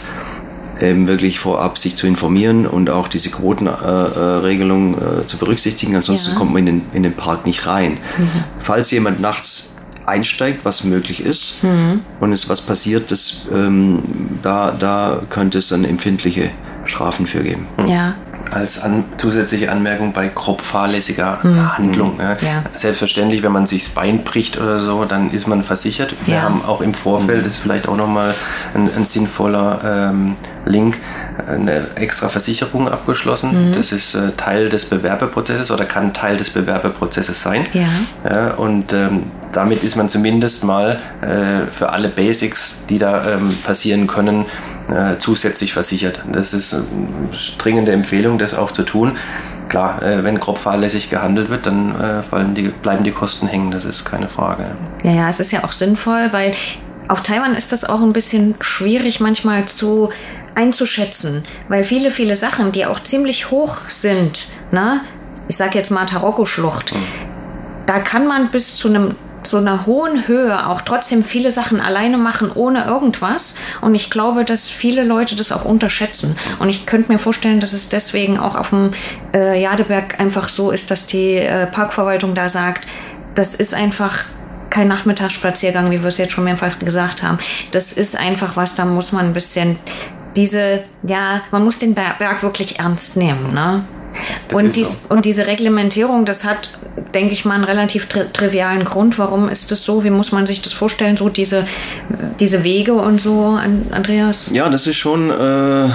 ähm, 0.85 1.07
wirklich 1.07 1.39
vorab 1.39 1.79
sich 1.79 1.97
zu 1.97 2.07
informieren 2.07 2.67
und 2.67 2.91
auch 2.91 3.09
diese 3.09 3.31
Quotenregelung 3.31 4.95
äh, 4.95 5.21
äh, 5.21 5.27
zu 5.27 5.39
berücksichtigen. 5.39 5.97
Ansonsten 5.97 6.33
ja. 6.33 6.37
kommt 6.37 6.53
man 6.53 6.67
in 6.67 6.67
den, 6.67 6.83
in 6.93 7.03
den 7.03 7.15
Park 7.15 7.47
nicht 7.47 7.67
rein. 7.67 7.93
Mhm. 8.19 8.45
Falls 8.61 8.91
jemand 8.91 9.21
nachts 9.21 9.77
einsteigt, 10.07 10.65
was 10.65 10.85
möglich 10.85 11.25
ist, 11.25 11.65
mhm. 11.65 12.01
und 12.21 12.33
es 12.33 12.49
was 12.51 12.61
passiert, 12.61 13.11
das, 13.11 13.49
ähm, 13.55 14.03
da, 14.43 14.73
da 14.73 15.23
könnte 15.31 15.59
es 15.59 15.69
dann 15.69 15.85
empfindliche 15.85 16.51
Strafen 16.85 17.27
für 17.27 17.43
geben. 17.43 17.67
Ja. 17.87 18.15
Als 18.55 18.81
an, 18.81 19.05
zusätzliche 19.17 19.71
Anmerkung 19.71 20.13
bei 20.13 20.29
grob 20.29 20.61
fahrlässiger 20.61 21.39
mhm. 21.43 21.77
Handlung. 21.77 22.19
Ja. 22.19 22.33
Ja. 22.33 22.63
Selbstverständlich, 22.73 23.43
wenn 23.43 23.53
man 23.53 23.67
sich 23.67 23.85
das 23.85 23.93
Bein 23.93 24.25
bricht 24.25 24.59
oder 24.59 24.79
so, 24.79 25.05
dann 25.05 25.31
ist 25.31 25.47
man 25.47 25.63
versichert. 25.63 26.15
Wir 26.27 26.43
haben 26.43 26.65
auch 26.65 26.81
im 26.81 26.95
Vorfeld, 26.95 27.41
mhm. 27.41 27.45
das 27.45 27.55
ist 27.55 27.63
vielleicht 27.63 27.89
auch 27.89 27.97
nochmal 27.97 28.35
ein, 28.75 28.89
ein 28.97 29.05
sinnvoller 29.05 30.11
ähm, 30.11 30.37
Link, 30.67 30.99
eine 31.49 31.89
extra 31.97 32.29
Versicherung 32.29 32.89
abgeschlossen. 32.89 33.69
Mhm. 33.69 33.73
Das 33.73 33.93
ist 33.93 34.15
äh, 34.15 34.33
Teil 34.37 34.69
des 34.69 34.87
Bewerbeprozesses 34.87 35.71
oder 35.71 35.85
kann 35.85 36.13
Teil 36.15 36.37
des 36.37 36.51
Bewerbeprozesses 36.51 37.43
sein. 37.43 37.67
Ja. 37.73 37.89
ja 38.29 38.55
und 38.55 38.93
ähm, 38.93 39.25
damit 39.53 39.83
ist 39.83 39.97
man 39.97 40.09
zumindest 40.09 40.65
mal 40.65 40.99
äh, 41.21 41.71
für 41.71 41.91
alle 41.91 42.09
Basics, 42.09 42.85
die 42.89 42.99
da 42.99 43.35
ähm, 43.35 43.57
passieren 43.65 44.07
können, 44.07 44.47
äh, 44.89 45.19
zusätzlich 45.19 45.73
versichert. 45.73 46.23
Das 46.31 46.53
ist 46.53 46.75
eine 46.75 46.85
dringende 47.59 47.93
Empfehlung, 47.93 48.39
das 48.39 48.55
auch 48.55 48.73
zu 48.73 48.83
tun. 48.83 49.17
Klar, 49.69 50.03
äh, 50.03 50.25
wenn 50.25 50.39
grob 50.39 50.59
fahrlässig 50.59 51.11
gehandelt 51.11 51.49
wird, 51.49 51.67
dann 51.67 51.95
äh, 52.01 52.55
die, 52.55 52.69
bleiben 52.69 53.05
die 53.05 53.13
Kosten 53.13 53.47
hängen, 53.47 53.71
das 53.71 53.85
ist 53.85 54.05
keine 54.05 54.29
Frage. 54.29 54.65
Ja, 55.03 55.13
ja, 55.13 55.29
es 55.29 55.41
ist 55.41 55.53
ja 55.53 55.65
auch 55.65 55.73
sinnvoll, 55.73 56.29
weil 56.33 56.55
auf 57.09 57.23
Taiwan 57.23 57.55
ist 57.55 57.73
das 57.73 57.85
auch 57.85 58.01
ein 58.01 58.13
bisschen 58.13 58.55
schwierig 58.61 59.21
manchmal 59.21 59.67
zu 59.67 60.11
einzuschätzen, 60.55 61.45
weil 61.69 61.85
viele, 61.85 62.11
viele 62.11 62.37
Sachen, 62.37 62.73
die 62.73 62.87
auch 62.87 63.01
ziemlich 63.01 63.51
hoch 63.51 63.79
sind, 63.89 64.47
ne? 64.71 65.01
ich 65.49 65.57
sage 65.57 65.77
jetzt 65.77 65.91
mal 65.91 66.07
Taroko-Schlucht, 66.07 66.95
mhm. 66.95 67.05
da 67.87 67.99
kann 67.99 68.27
man 68.27 68.51
bis 68.51 68.77
zu 68.77 68.89
einem 68.89 69.17
so 69.47 69.59
einer 69.59 69.87
hohen 69.87 70.27
Höhe 70.29 70.67
auch 70.67 70.83
trotzdem 70.83 71.23
viele 71.23 71.53
Sachen 71.53 71.81
alleine 71.81 72.19
machen, 72.19 72.51
ohne 72.53 72.85
irgendwas. 72.85 73.55
Und 73.81 73.95
ich 73.95 74.11
glaube, 74.11 74.45
dass 74.45 74.69
viele 74.69 75.05
Leute 75.05 75.37
das 75.37 75.53
auch 75.53 75.65
unterschätzen. 75.65 76.37
Und 76.59 76.69
ich 76.69 76.87
könnte 76.87 77.13
mir 77.13 77.19
vorstellen, 77.19 77.61
dass 77.61 77.73
es 77.73 77.89
deswegen 77.89 78.39
auch 78.39 78.57
auf 78.57 78.71
dem 78.71 78.93
äh, 79.35 79.61
Jadeberg 79.61 80.21
einfach 80.21 80.49
so 80.49 80.71
ist, 80.71 80.91
dass 80.91 81.07
die 81.07 81.37
äh, 81.37 81.67
Parkverwaltung 81.67 82.35
da 82.35 82.49
sagt, 82.49 82.87
das 83.35 83.55
ist 83.55 83.75
einfach 83.75 84.25
kein 84.71 84.89
Nachmittagsspaziergang, 84.89 85.91
wie 85.91 86.01
wir 86.03 86.09
es 86.09 86.19
jetzt 86.19 86.33
schon 86.33 86.45
mehrfach 86.45 86.79
gesagt 86.81 87.23
haben. 87.23 87.39
Das 87.71 87.93
ist 87.93 88.17
einfach 88.17 88.57
was, 88.57 88.75
da 88.75 88.85
muss 88.85 89.13
man 89.13 89.27
ein 89.27 89.33
bisschen 89.33 89.77
diese, 90.37 90.83
ja, 91.05 91.43
man 91.53 91.65
muss 91.65 91.79
den 91.79 91.95
Berg 91.95 92.43
wirklich 92.43 92.81
ernst 92.81 93.17
nehmen. 93.17 93.55
Ne? 93.55 93.85
Und, 94.53 94.75
dies, 94.75 94.89
so. 94.89 95.15
und, 95.15 95.25
diese 95.25 95.47
Reglementierung, 95.47 96.25
das 96.25 96.45
hat, 96.45 96.73
denke 97.15 97.33
ich 97.33 97.45
mal, 97.45 97.55
einen 97.55 97.65
relativ 97.65 98.07
tri 98.07 98.25
trivialen 98.33 98.85
Grund. 98.85 99.19
Warum 99.19 99.49
ist 99.49 99.71
das 99.71 99.85
so? 99.85 100.05
Wie 100.05 100.11
muss 100.11 100.33
man 100.33 100.47
sich 100.47 100.63
das 100.63 100.73
vorstellen? 100.73 101.17
So 101.17 101.29
diese, 101.29 101.67
diese 102.41 102.65
Wege 102.65 102.95
und 102.95 103.21
so, 103.21 103.59
Andreas? 103.91 104.51
Ja, 104.53 104.69
das 104.69 104.87
ist 104.87 104.97
schon, 104.97 105.31
äh, 105.31 105.89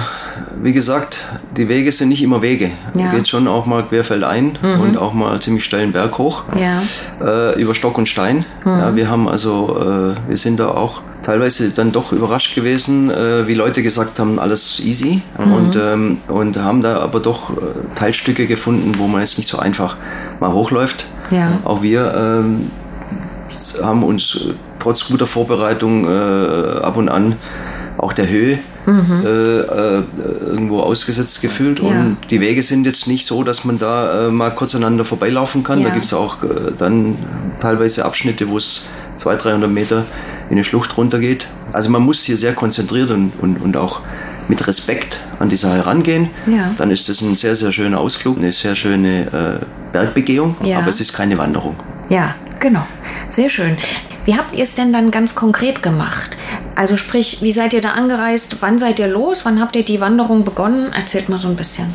wie 0.62 0.72
gesagt, 0.72 1.20
die 1.56 1.68
Wege 1.68 1.92
sind 1.92 2.08
nicht 2.08 2.22
immer 2.22 2.42
Wege. 2.42 2.70
Ja. 2.94 3.06
Da 3.06 3.16
geht 3.16 3.28
schon 3.28 3.48
auch 3.48 3.66
mal 3.66 3.82
querfeldein 3.82 4.58
mhm. 4.60 4.80
und 4.80 4.98
auch 4.98 5.12
mal 5.12 5.40
ziemlich 5.40 5.64
steilen 5.64 5.92
Berg 5.92 6.18
hoch. 6.18 6.44
Ja. 6.58 6.82
Äh, 7.24 7.60
über 7.60 7.74
Stock 7.74 7.98
und 7.98 8.08
Stein. 8.08 8.44
Mhm. 8.64 8.70
Ja, 8.70 8.96
wir 8.96 9.10
haben 9.10 9.28
also, 9.28 10.14
äh, 10.16 10.28
wir 10.28 10.36
sind 10.36 10.60
da 10.60 10.68
auch 10.68 11.00
teilweise 11.22 11.70
dann 11.70 11.92
doch 11.92 12.12
überrascht 12.12 12.54
gewesen, 12.54 13.10
äh, 13.10 13.46
wie 13.46 13.54
Leute 13.54 13.82
gesagt 13.82 14.18
haben, 14.18 14.38
alles 14.38 14.80
easy 14.80 15.22
mhm. 15.38 15.52
und, 15.52 15.76
ähm, 15.76 16.18
und 16.28 16.56
haben 16.58 16.82
da 16.82 17.00
aber 17.00 17.20
doch 17.20 17.50
äh, 17.50 17.60
Teilstücke 17.94 18.46
gefunden, 18.46 18.94
wo 18.98 19.06
man 19.06 19.20
jetzt 19.20 19.38
nicht 19.38 19.48
so 19.48 19.58
einfach 19.58 19.96
mal 20.40 20.52
hochläuft. 20.52 21.06
Ja. 21.30 21.58
Auch 21.64 21.82
wir 21.82 22.14
ähm, 22.14 22.70
haben 23.82 24.02
uns 24.02 24.38
trotz 24.78 25.06
guter 25.06 25.26
Vorbereitung 25.26 26.06
äh, 26.06 26.80
ab 26.82 26.96
und 26.96 27.08
an 27.08 27.36
auch 27.98 28.12
der 28.12 28.28
Höhe 28.28 28.58
mhm. 28.90 29.22
äh, 29.24 29.28
äh, 29.28 30.02
irgendwo 30.46 30.80
ausgesetzt 30.80 31.40
gefühlt. 31.40 31.80
Ja. 31.80 31.88
Und 31.88 32.16
die 32.30 32.40
Wege 32.40 32.62
sind 32.62 32.86
jetzt 32.86 33.06
nicht 33.06 33.26
so, 33.26 33.42
dass 33.42 33.64
man 33.64 33.78
da 33.78 34.28
äh, 34.28 34.30
mal 34.30 34.50
kurz 34.50 34.74
aneinander 34.74 35.04
vorbeilaufen 35.04 35.62
kann. 35.62 35.80
Ja. 35.80 35.88
Da 35.88 35.94
gibt 35.94 36.06
es 36.06 36.12
auch 36.12 36.42
äh, 36.42 36.72
dann 36.76 37.16
teilweise 37.60 38.04
Abschnitte, 38.04 38.48
wo 38.48 38.56
es 38.56 38.82
200, 39.16 39.44
300 39.44 39.70
Meter 39.70 40.04
in 40.48 40.56
eine 40.56 40.64
Schlucht 40.64 40.96
runtergeht. 40.96 41.46
Also 41.72 41.90
man 41.90 42.02
muss 42.02 42.22
hier 42.22 42.36
sehr 42.36 42.54
konzentriert 42.54 43.10
und, 43.10 43.32
und, 43.40 43.58
und 43.58 43.76
auch 43.76 44.00
mit 44.48 44.66
Respekt 44.66 45.20
an 45.38 45.48
die 45.48 45.56
Sache 45.56 45.86
rangehen. 45.86 46.28
Ja. 46.46 46.74
Dann 46.76 46.90
ist 46.90 47.08
das 47.08 47.20
ein 47.20 47.36
sehr, 47.36 47.54
sehr 47.56 47.72
schöner 47.72 48.00
Ausflug, 48.00 48.38
eine 48.38 48.52
sehr 48.52 48.74
schöne 48.74 49.60
äh, 49.60 49.92
Bergbegehung, 49.92 50.56
aber 50.60 50.88
es 50.88 51.00
ist 51.00 51.12
keine 51.12 51.38
Wanderung. 51.38 51.76
Ja, 52.08 52.34
genau. 52.58 52.86
Sehr 53.28 53.48
schön. 53.48 53.76
Wie 54.24 54.36
habt 54.36 54.54
ihr 54.54 54.64
es 54.64 54.74
denn 54.74 54.92
dann 54.92 55.10
ganz 55.10 55.34
konkret 55.34 55.82
gemacht? 55.82 56.36
Also 56.74 56.96
sprich, 56.96 57.42
wie 57.42 57.52
seid 57.52 57.72
ihr 57.72 57.80
da 57.80 57.90
angereist? 57.90 58.56
Wann 58.60 58.78
seid 58.78 58.98
ihr 58.98 59.08
los? 59.08 59.44
Wann 59.44 59.60
habt 59.60 59.76
ihr 59.76 59.84
die 59.84 60.00
Wanderung 60.00 60.44
begonnen? 60.44 60.92
Erzählt 60.92 61.28
mal 61.28 61.38
so 61.38 61.48
ein 61.48 61.56
bisschen. 61.56 61.94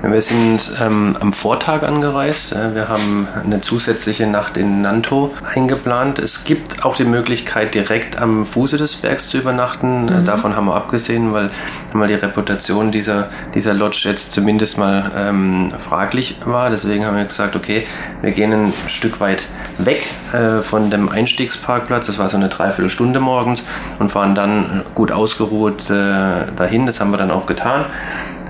Wir 0.00 0.22
sind 0.22 0.72
ähm, 0.80 1.16
am 1.18 1.32
Vortag 1.32 1.82
angereist. 1.82 2.54
Wir 2.54 2.88
haben 2.88 3.26
eine 3.44 3.60
zusätzliche 3.60 4.28
Nacht 4.28 4.56
in 4.56 4.80
Nanto 4.80 5.34
eingeplant. 5.54 6.20
Es 6.20 6.44
gibt 6.44 6.84
auch 6.84 6.94
die 6.94 7.04
Möglichkeit, 7.04 7.74
direkt 7.74 8.16
am 8.16 8.46
Fuße 8.46 8.78
des 8.78 8.94
Bergs 8.96 9.28
zu 9.28 9.38
übernachten. 9.38 10.04
Mhm. 10.04 10.24
Davon 10.24 10.54
haben 10.54 10.66
wir 10.66 10.76
abgesehen, 10.76 11.32
weil, 11.32 11.50
weil 11.92 12.06
die 12.06 12.14
Reputation 12.14 12.92
dieser, 12.92 13.28
dieser 13.56 13.74
Lodge 13.74 14.02
jetzt 14.04 14.32
zumindest 14.32 14.78
mal 14.78 15.10
ähm, 15.16 15.72
fraglich 15.76 16.36
war. 16.44 16.70
Deswegen 16.70 17.04
haben 17.04 17.16
wir 17.16 17.24
gesagt, 17.24 17.56
okay, 17.56 17.84
wir 18.22 18.30
gehen 18.30 18.52
ein 18.52 18.72
Stück 18.86 19.18
weit 19.18 19.48
weg 19.78 20.06
äh, 20.32 20.62
von 20.62 20.90
dem 20.90 21.08
Einstiegsparkplatz. 21.08 22.06
Das 22.06 22.18
war 22.18 22.28
so 22.28 22.36
eine 22.36 22.48
Dreiviertelstunde 22.48 23.18
morgens 23.18 23.64
und 23.98 24.10
fahren 24.10 24.36
dann 24.36 24.82
gut 24.94 25.10
ausgeruht 25.10 25.90
äh, 25.90 26.46
dahin. 26.54 26.86
Das 26.86 27.00
haben 27.00 27.10
wir 27.10 27.18
dann 27.18 27.32
auch 27.32 27.46
getan. 27.46 27.84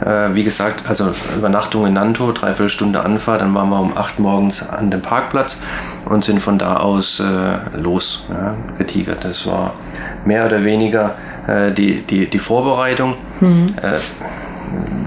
Äh, 0.09 0.35
wie 0.35 0.43
gesagt, 0.43 0.89
also 0.89 1.13
Übernachtung 1.37 1.87
in 1.87 1.93
Nanto, 1.93 2.33
dreiviertel 2.33 2.71
Stunde 2.71 3.05
Anfahrt, 3.05 3.43
dann 3.43 3.55
waren 3.55 3.69
wir 3.69 3.79
um 3.79 3.95
8 3.95 4.19
morgens 4.19 4.67
an 4.67 4.91
dem 4.91 5.03
Parkplatz 5.03 5.61
und 6.07 6.25
sind 6.25 6.41
von 6.41 6.59
da 6.59 6.79
aus 6.79 7.21
äh, 7.21 7.77
los 7.77 8.25
ja, 8.31 8.55
getigert. 8.79 9.25
Das 9.25 9.47
war 9.47 9.75
mehr 10.25 10.47
oder 10.47 10.65
weniger 10.65 11.15
äh, 11.47 11.73
die, 11.73 12.01
die, 12.01 12.27
die 12.27 12.39
Vorbereitung. 12.39 13.17
Mhm. 13.41 13.75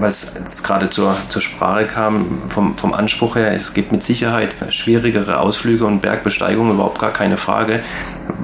Äh, 0.02 0.04
weil 0.04 0.10
es 0.10 0.62
gerade 0.62 0.90
zur, 0.90 1.16
zur 1.28 1.42
Sprache 1.42 1.86
kam, 1.86 2.42
vom, 2.48 2.76
vom 2.76 2.92
Anspruch 2.92 3.36
her, 3.36 3.52
es 3.52 3.74
gibt 3.74 3.92
mit 3.92 4.02
Sicherheit 4.02 4.54
schwierigere 4.70 5.38
Ausflüge 5.38 5.84
und 5.84 6.00
Bergbesteigungen, 6.00 6.74
überhaupt 6.74 6.98
gar 6.98 7.12
keine 7.12 7.36
Frage. 7.36 7.80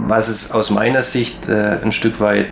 Was 0.06 0.28
es 0.28 0.52
aus 0.52 0.70
meiner 0.70 1.02
Sicht 1.02 1.48
äh, 1.48 1.78
ein 1.82 1.92
Stück 1.92 2.20
weit 2.20 2.46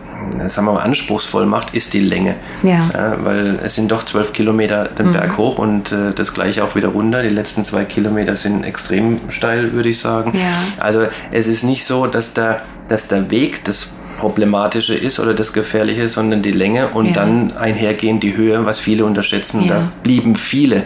sagen 0.48 0.66
wir 0.66 0.72
mal, 0.72 0.82
anspruchsvoll 0.82 1.46
macht, 1.46 1.74
ist 1.74 1.94
die 1.94 2.00
Länge. 2.00 2.34
Ja. 2.62 2.80
ja 2.92 3.16
weil 3.22 3.58
es 3.62 3.74
sind 3.74 3.90
doch 3.90 4.02
zwölf 4.02 4.32
Kilometer 4.32 4.86
den 4.86 5.08
mhm. 5.08 5.12
Berg 5.12 5.36
hoch 5.36 5.58
und 5.58 5.92
äh, 5.92 6.12
das 6.14 6.34
gleiche 6.34 6.64
auch 6.64 6.74
wieder 6.74 6.88
runter. 6.88 7.22
Die 7.22 7.28
letzten 7.28 7.64
zwei 7.64 7.84
Kilometer 7.84 8.36
sind 8.36 8.64
extrem 8.64 9.20
steil, 9.28 9.72
würde 9.72 9.88
ich 9.88 9.98
sagen. 9.98 10.32
Ja. 10.36 10.56
Also 10.78 11.06
es 11.30 11.46
ist 11.46 11.62
nicht 11.62 11.84
so, 11.84 12.06
dass 12.06 12.34
der, 12.34 12.62
dass 12.88 13.08
der 13.08 13.30
Weg 13.30 13.64
des 13.64 13.88
Problematische 14.18 14.94
ist 14.94 15.20
oder 15.20 15.34
das 15.34 15.52
Gefährliche, 15.52 16.08
sondern 16.08 16.42
die 16.42 16.52
Länge 16.52 16.88
und 16.88 17.06
ja. 17.06 17.12
dann 17.12 17.56
einhergehend 17.56 18.22
die 18.22 18.36
Höhe, 18.36 18.64
was 18.64 18.80
viele 18.80 19.04
unterschätzen. 19.04 19.62
Ja. 19.62 19.80
Da 19.80 19.88
blieben 20.02 20.36
viele, 20.36 20.84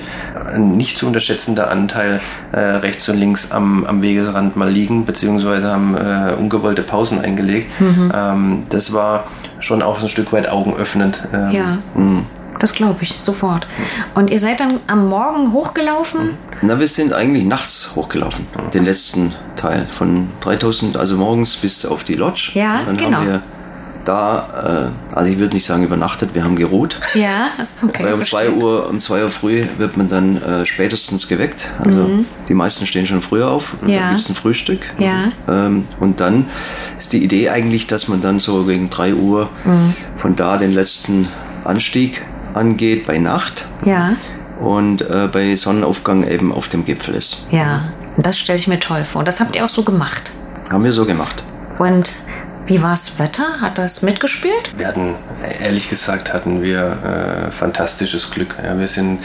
ein 0.53 0.77
nicht 0.77 0.99
zu 0.99 1.07
unterschätzender 1.07 1.71
Anteil 1.71 2.21
äh, 2.53 2.59
rechts 2.59 3.09
und 3.09 3.19
links 3.19 3.53
am, 3.53 3.85
am 3.85 4.03
Wegesrand 4.03 4.57
mal 4.57 4.71
liegen, 4.71 5.05
beziehungsweise 5.05 5.69
haben 5.69 5.97
äh, 5.97 6.35
ungewollte 6.39 6.83
Pausen 6.83 7.21
eingelegt. 7.21 7.81
Mhm. 7.81 8.13
Ähm, 8.15 8.63
das 8.69 8.93
war 8.93 9.25
schon 9.61 9.83
auch 9.83 10.03
ein 10.03 10.09
Stück 10.09 10.33
weit 10.33 10.49
augenöffnend. 10.49 11.23
Ähm, 11.33 11.51
ja. 11.53 11.79
Mh. 11.95 12.23
Das 12.61 12.75
glaube 12.75 12.99
ich 13.03 13.21
sofort. 13.23 13.67
Und 14.15 14.31
ihr 14.31 14.39
seid 14.39 14.61
dann 14.61 14.81
am 14.87 15.09
Morgen 15.09 15.53
hochgelaufen? 15.53 16.37
Na, 16.61 16.79
wir 16.79 16.89
sind 16.89 17.15
eigentlich 17.15 17.45
nachts 17.45 17.93
hochgelaufen. 17.97 18.47
Den 18.75 18.85
letzten 18.85 19.35
Teil 19.61 19.87
von 19.91 20.29
3000, 20.41 20.97
also 20.97 21.17
morgens 21.17 21.57
bis 21.57 21.85
auf 21.85 22.05
die 22.05 22.15
Lodge. 22.15 22.53
Ja, 22.55 22.83
dann 22.85 22.97
genau. 22.97 23.19
Haben 23.19 23.27
wir 23.27 23.43
da, 24.05 24.91
äh, 25.13 25.15
also 25.17 25.31
ich 25.31 25.39
würde 25.39 25.55
nicht 25.55 25.67
sagen 25.67 25.85
übernachtet, 25.85 26.31
wir 26.35 26.45
haben 26.45 26.57
geruht. 26.57 26.99
Ja, 27.15 27.49
okay. 27.83 28.05
Weil 28.05 28.15
um 28.15 28.25
2 28.25 28.51
Uhr, 28.51 28.89
um 28.89 29.01
2 29.01 29.25
Uhr 29.25 29.31
früh 29.31 29.65
wird 29.79 29.97
man 29.97 30.09
dann 30.09 30.41
äh, 30.43 30.67
spätestens 30.67 31.29
geweckt. 31.29 31.69
Also 31.79 31.99
mhm. 31.99 32.25
die 32.49 32.55
meisten 32.55 32.87
stehen 32.87 33.07
schon 33.07 33.23
früher 33.23 33.49
auf. 33.49 33.77
Und 33.83 33.89
ja. 33.89 34.01
Dann 34.01 34.09
gibt 34.11 34.21
es 34.23 34.29
ein 34.29 34.35
Frühstück. 34.35 34.81
Ja. 34.99 35.33
Ähm, 35.49 35.85
und 35.99 36.21
dann 36.21 36.47
ist 36.99 37.13
die 37.13 37.23
Idee 37.23 37.51
eigentlich, 37.51 37.87
dass 37.87 38.09
man 38.09 38.23
dann 38.23 38.41
so 38.41 38.65
gegen 38.65 38.91
3 38.91 39.15
Uhr 39.15 39.49
mhm. 39.65 39.95
von 40.17 40.37
da 40.37 40.57
den 40.57 40.73
letzten 40.73 41.29
Anstieg 41.65 42.23
angeht 42.55 43.07
bei 43.07 43.19
Nacht. 43.19 43.67
Ja. 43.85 44.15
Und 44.61 45.03
äh, 45.03 45.29
bei 45.31 45.57
Sonnenaufgang 45.57 46.27
eben 46.29 46.53
auf 46.53 46.69
dem 46.69 46.85
Gipfel 46.85 47.15
ist. 47.15 47.47
Ja, 47.51 47.85
das 48.27 48.39
stelle 48.39 48.59
ich 48.59 48.67
mir 48.67 48.81
toll 48.81 49.05
vor. 49.05 49.25
Das 49.25 49.41
habt 49.41 49.57
ihr 49.57 49.65
auch 49.65 49.71
so 49.71 49.83
gemacht. 49.83 50.33
Haben 50.71 50.85
wir 50.85 50.93
so 50.93 51.05
gemacht. 51.05 51.43
Und 51.79 52.13
wie 52.67 52.83
war 52.83 52.91
das 52.91 53.19
Wetter? 53.19 53.61
Hat 53.61 53.79
das 53.79 54.03
mitgespielt? 54.03 54.71
Wir 54.77 54.87
hatten, 54.87 55.17
ehrlich 55.61 55.91
gesagt, 55.91 56.33
hatten 56.33 56.63
wir 56.63 57.49
äh, 57.49 57.51
fantastisches 57.51 58.31
Glück. 58.31 58.57
Ja, 58.63 58.79
wir 58.79 58.87
sind 58.87 59.19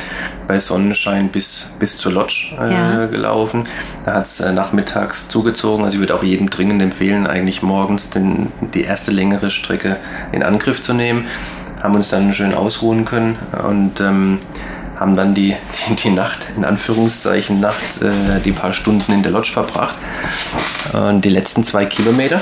bei 0.48 0.60
Sonnenschein 0.60 1.30
bis, 1.30 1.76
bis 1.78 1.98
zur 1.98 2.14
Lodge 2.14 2.56
äh, 2.60 2.74
ja. 2.74 3.06
gelaufen. 3.06 3.68
Da 4.06 4.16
hat 4.16 4.26
es 4.26 4.40
äh, 4.40 4.52
nachmittags 4.52 5.28
zugezogen. 5.28 5.86
Also 5.86 5.96
ich 5.96 6.00
würde 6.00 6.16
auch 6.16 6.24
jedem 6.24 6.50
dringend 6.50 6.82
empfehlen, 6.82 7.28
eigentlich 7.28 7.62
morgens 7.62 8.10
den, 8.10 8.52
die 8.74 8.82
erste 8.82 9.12
längere 9.12 9.52
Strecke 9.52 9.98
in 10.32 10.42
Angriff 10.42 10.82
zu 10.82 10.94
nehmen 10.94 11.26
haben 11.84 11.96
uns 11.96 12.10
dann 12.10 12.34
schön 12.34 12.56
ausruhen 12.56 13.06
können 13.06 13.38
und 13.68 14.02
ähm, 14.02 14.40
haben 15.00 15.16
dann 15.16 15.34
die, 15.34 15.56
die, 15.90 15.96
die, 15.96 16.10
Nacht, 16.10 16.48
in 16.56 16.66
Anführungszeichen 16.66 17.60
Nacht, 17.60 18.02
äh, 18.02 18.40
die 18.40 18.52
paar 18.52 18.74
Stunden 18.74 19.12
in 19.12 19.24
der 19.24 19.32
Lodge 19.32 19.52
verbracht. 19.52 19.96
Und 20.94 21.26
die 21.26 21.30
letzten 21.30 21.64
zwei 21.64 21.86
Kilometer 21.86 22.42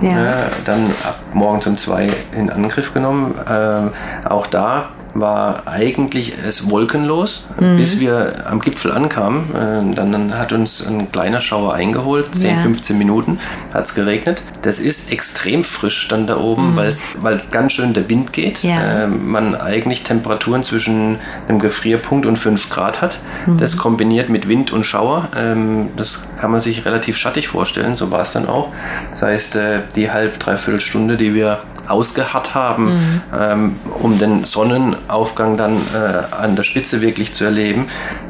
ja. 0.00 0.44
äh, 0.44 0.50
dann 0.64 0.86
ab 1.04 1.18
morgens 1.32 1.66
um 1.66 1.76
zwei 1.76 2.10
in 2.32 2.50
Angriff 2.50 2.94
genommen. 2.94 3.34
Äh, 3.46 4.28
auch 4.28 4.46
da 4.46 4.90
war 5.14 5.66
eigentlich 5.66 6.34
es 6.46 6.70
wolkenlos, 6.70 7.48
mhm. 7.58 7.76
bis 7.76 8.00
wir 8.00 8.46
am 8.46 8.60
Gipfel 8.60 8.92
ankamen. 8.92 9.54
Äh, 9.54 9.94
dann, 9.94 10.38
hat 10.38 10.52
uns 10.52 10.86
ein 10.86 11.10
kleiner 11.10 11.40
Schauer 11.40 11.74
eingeholt, 11.74 12.34
10, 12.34 12.56
ja. 12.56 12.62
15 12.62 12.96
Minuten 12.98 13.38
hat 13.74 13.86
es 13.86 13.94
geregnet. 13.94 14.42
Das 14.62 14.78
ist 14.78 15.12
extrem 15.12 15.64
frisch 15.64 16.08
dann 16.08 16.26
da 16.26 16.38
oben, 16.38 16.74
mhm. 16.74 16.92
weil 17.18 17.42
ganz 17.50 17.72
schön 17.72 17.94
der 17.94 18.08
Wind 18.08 18.32
geht. 18.32 18.62
Ja. 18.62 19.04
Äh, 19.04 19.06
man 19.06 19.54
eigentlich 19.54 20.02
Temperaturen 20.02 20.62
zwischen 20.62 21.18
einem 21.48 21.58
Gefrierpunkt 21.58 22.26
und 22.26 22.36
5 22.36 22.70
Grad 22.70 23.02
hat. 23.02 23.20
Mhm. 23.46 23.58
Das 23.58 23.76
kombiniert 23.76 24.28
mit 24.28 24.48
Wind 24.48 24.72
und 24.72 24.84
Schauer, 24.84 25.28
ähm, 25.36 25.88
das 25.96 26.36
kann 26.38 26.50
man 26.50 26.60
sich 26.60 26.86
relativ 26.86 27.16
schattig 27.16 27.48
vorstellen, 27.48 27.94
so 27.94 28.10
war 28.10 28.22
es 28.22 28.32
dann 28.32 28.46
auch. 28.46 28.68
Das 29.10 29.22
heißt, 29.22 29.56
äh, 29.56 29.80
die 29.96 30.10
halb, 30.10 30.38
dreiviertel 30.38 30.80
Stunde, 30.80 31.16
die 31.16 31.34
wir 31.34 31.60
ausgeharrt 31.90 32.54
haben, 32.54 32.84
mhm. 32.84 33.22
ähm, 33.38 33.76
um 34.00 34.18
den 34.18 34.44
Sonnenaufgang 34.44 35.56
dann 35.56 35.76
äh, 35.94 36.34
an 36.34 36.56
der 36.56 36.62
Spitze 36.62 37.00
wirklich 37.00 37.34
zu 37.34 37.44
erleben, 37.44 37.88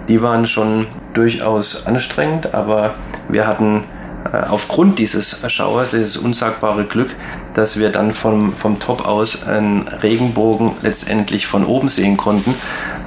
die 0.09 0.23
waren 0.23 0.47
schon 0.47 0.87
durchaus 1.15 1.87
anstrengend, 1.87 2.55
aber 2.55 2.95
wir 3.29 3.47
hatten 3.47 3.85
äh, 4.33 4.49
aufgrund 4.49 4.99
dieses 4.99 5.51
Schauers, 5.51 5.93
dieses 5.93 6.17
unsagbare 6.17 6.85
Glück, 6.85 7.11
dass 7.55 7.81
wir 7.81 7.91
dann 7.91 8.13
vom, 8.13 8.53
vom 8.53 8.79
Top 8.79 9.07
aus 9.07 9.47
einen 9.47 9.89
Regenbogen 9.89 10.73
letztendlich 10.83 11.47
von 11.47 11.65
oben 11.65 11.89
sehen 11.89 12.17
konnten. 12.17 12.55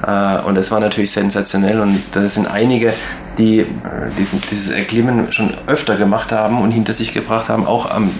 Äh, 0.06 0.38
und 0.40 0.56
das 0.56 0.70
war 0.70 0.80
natürlich 0.80 1.12
sensationell 1.12 1.80
und 1.80 2.02
da 2.12 2.28
sind 2.28 2.46
einige, 2.46 2.92
die 3.38 3.60
äh, 3.60 3.66
diesen, 4.18 4.40
dieses 4.50 4.70
Erklimmen 4.70 5.32
schon 5.32 5.54
öfter 5.66 5.96
gemacht 5.96 6.32
haben 6.32 6.60
und 6.60 6.72
hinter 6.72 6.92
sich 6.92 7.12
gebracht 7.12 7.48
haben, 7.48 7.64
auch 7.66 7.90
am 7.90 8.10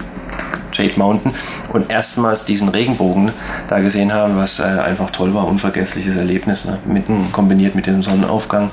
Jade 0.76 0.98
Mountain 0.98 1.34
und 1.72 1.90
erstmals 1.90 2.44
diesen 2.44 2.68
Regenbogen 2.68 3.32
da 3.68 3.80
gesehen 3.80 4.12
haben, 4.12 4.36
was 4.36 4.58
äh, 4.58 4.62
einfach 4.62 5.10
toll 5.10 5.34
war, 5.34 5.46
unvergessliches 5.46 6.16
Erlebnis, 6.16 6.64
ne? 6.64 6.78
mit, 6.84 7.04
kombiniert 7.32 7.74
mit 7.74 7.86
dem 7.86 8.02
Sonnenaufgang. 8.02 8.70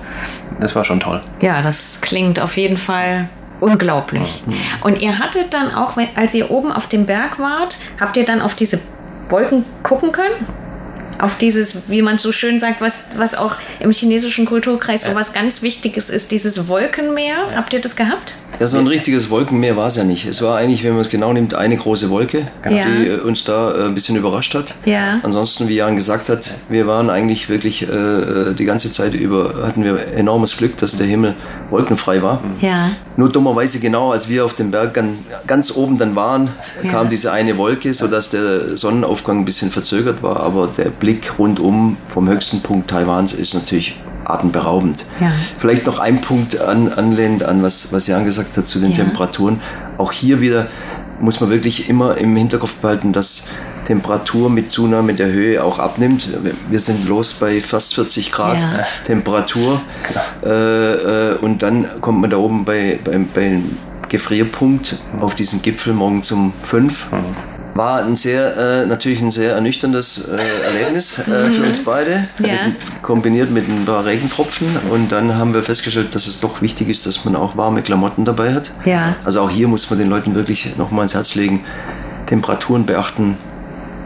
Das 0.60 0.76
war 0.76 0.86
schon 0.86 1.00
toll. 1.00 1.22
Ja, 1.42 1.62
das 1.62 2.00
klingt 2.02 2.40
auf 2.40 2.58
jeden 2.58 2.78
Fall 2.78 3.30
unglaublich. 3.60 4.44
Mhm. 4.46 4.56
Und 4.82 5.02
ihr 5.02 5.20
hattet 5.20 5.54
dann 5.54 5.74
auch, 5.74 5.98
als 6.16 6.34
ihr 6.34 6.52
oben 6.52 6.72
auf 6.72 6.88
dem 6.88 7.06
Berg 7.06 7.40
wart, 7.40 7.78
habt 8.00 8.18
ihr 8.18 8.26
dann 8.26 8.42
auf 8.42 8.56
diese 8.56 8.80
Wolken 9.30 9.64
gucken 9.84 10.12
können? 10.12 10.36
auf 11.22 11.38
dieses, 11.38 11.90
wie 11.90 12.02
man 12.02 12.18
so 12.18 12.32
schön 12.32 12.60
sagt, 12.60 12.82
was, 12.82 13.04
was 13.16 13.36
auch 13.36 13.56
im 13.80 13.92
chinesischen 13.92 14.46
Kulturkreis 14.46 15.04
so 15.04 15.14
was 15.14 15.34
ganz 15.34 15.62
Wichtiges 15.62 16.10
ist, 16.10 16.32
dieses 16.32 16.68
Wolkenmeer. 16.68 17.56
Habt 17.56 17.74
ihr 17.74 17.82
das 17.82 17.96
gehabt? 17.96 18.36
Ja, 18.60 18.68
so 18.68 18.78
ein 18.78 18.88
richtiges 18.88 19.30
Wolkenmeer 19.30 19.76
war 19.76 19.88
es 19.88 19.96
ja 19.96 20.04
nicht. 20.04 20.26
Es 20.26 20.42
war 20.42 20.58
eigentlich, 20.58 20.84
wenn 20.84 20.92
man 20.92 21.02
es 21.02 21.10
genau 21.10 21.34
nimmt, 21.34 21.56
eine 21.56 21.78
große 21.78 22.10
Wolke, 22.10 22.48
ja. 22.64 22.86
die 22.86 23.08
äh, 23.08 23.20
uns 23.20 23.44
da 23.44 23.74
äh, 23.74 23.86
ein 23.86 23.96
bisschen 23.96 24.16
überrascht 24.16 24.54
hat. 24.54 24.76
Ja. 24.86 25.20
Ansonsten, 25.24 25.68
wie 25.68 25.76
Jan 25.76 25.96
gesagt 25.96 26.30
hat, 26.30 26.52
wir 26.70 26.86
waren 26.86 27.10
eigentlich 27.10 27.50
wirklich 27.50 27.88
äh, 27.88 27.92
äh, 27.92 28.54
die 28.54 28.66
ganze 28.66 28.92
Zeit 28.92 29.16
über, 29.16 29.64
hatten 29.66 29.84
wir 29.84 30.14
enormes 30.16 30.58
Glück, 30.58 30.78
dass 30.78 30.96
der 30.96 31.08
Himmel 31.08 31.36
wolkenfrei 31.70 32.22
war. 32.22 32.42
Ja. 32.62 32.92
Nur 33.18 33.30
dummerweise 33.30 33.80
genau, 33.80 34.12
als 34.12 34.30
wir 34.30 34.46
auf 34.46 34.54
dem 34.54 34.72
Berg 34.72 35.00
ganz 35.48 35.76
oben 35.76 35.98
dann 35.98 36.16
waren, 36.16 36.50
kam 36.90 37.10
diese 37.10 37.32
eine 37.32 37.58
Wolke, 37.58 37.94
sodass 37.94 38.30
der 38.30 38.78
Sonnenaufgang 38.78 39.40
ein 39.40 39.46
bisschen 39.46 39.72
verzögert 39.72 40.22
war. 40.24 40.40
Aber 40.42 40.68
der 40.68 40.90
Blick 40.90 41.40
rundum 41.40 41.98
vom 42.08 42.30
höchsten 42.30 42.62
Punkt 42.62 42.90
Taiwans 42.90 43.34
ist 43.34 43.54
natürlich 43.54 43.96
atemberaubend. 44.34 45.06
Ja. 45.20 45.32
Vielleicht 45.58 45.86
noch 45.86 46.00
ein 46.00 46.22
Punkt 46.22 46.60
an, 46.60 46.91
anlehnend 46.91 47.44
an, 47.44 47.63
was, 47.63 47.94
was 47.94 48.08
Jan 48.08 48.26
gesagt 48.26 48.58
hat 48.58 48.67
zu 48.67 48.80
den 48.80 48.91
ja. 48.91 49.04
Temperaturen. 49.04 49.62
Auch 49.98 50.12
hier 50.12 50.41
wieder 50.41 50.67
muss 51.20 51.39
man 51.39 51.50
wirklich 51.50 51.89
immer 51.89 52.17
im 52.17 52.36
Hinterkopf 52.36 52.76
behalten, 52.76 53.13
dass 53.13 53.50
Temperatur 53.86 54.50
mit 54.50 54.72
Zunahme 54.72 55.13
der 55.13 55.28
Höhe 55.28 55.63
auch 55.63 55.80
abnimmt. 55.80 56.30
Wir 56.70 56.80
sind 56.80 57.08
los 57.08 57.34
bei 57.34 57.62
fast 57.62 57.96
40 57.96 58.32
Grad 58.32 58.63
ja. 58.63 58.86
Temperatur 59.04 59.82
äh, 60.44 60.50
äh, 60.50 61.36
und 61.38 61.62
dann 61.62 61.88
kommt 62.00 62.22
man 62.22 62.30
da 62.30 62.38
oben 62.38 62.65
bei, 62.65 63.00
bei, 63.04 63.20
beim 63.34 63.78
Gefrierpunkt 64.10 64.98
auf 65.20 65.36
diesen 65.36 65.62
Gipfel 65.62 65.94
morgen 65.94 66.22
um 66.32 66.54
5. 66.63 67.08
War 67.73 68.03
ein 68.03 68.15
sehr, 68.15 68.57
äh, 68.57 68.86
natürlich 68.86 69.21
ein 69.21 69.31
sehr 69.31 69.53
ernüchterndes 69.53 70.27
äh, 70.27 70.65
Erlebnis 70.65 71.19
äh, 71.19 71.51
für 71.51 71.63
uns 71.63 71.84
beide, 71.84 72.27
ja. 72.39 72.71
kombiniert 73.01 73.49
mit 73.49 73.67
ein 73.69 73.86
paar 73.86 74.05
Regentropfen. 74.05 74.67
Und 74.89 75.12
dann 75.12 75.36
haben 75.36 75.53
wir 75.53 75.63
festgestellt, 75.63 76.13
dass 76.13 76.27
es 76.27 76.41
doch 76.41 76.62
wichtig 76.62 76.89
ist, 76.89 77.05
dass 77.05 77.23
man 77.23 77.36
auch 77.36 77.55
warme 77.55 77.81
Klamotten 77.81 78.25
dabei 78.25 78.53
hat. 78.53 78.71
Ja. 78.84 79.15
Also 79.23 79.41
auch 79.41 79.49
hier 79.49 79.67
muss 79.67 79.89
man 79.89 79.99
den 79.99 80.10
Leuten 80.10 80.36
wirklich 80.36 80.77
nochmal 80.77 81.03
ins 81.03 81.13
Herz 81.13 81.36
legen, 81.36 81.63
Temperaturen 82.25 82.86
beachten, 82.86 83.38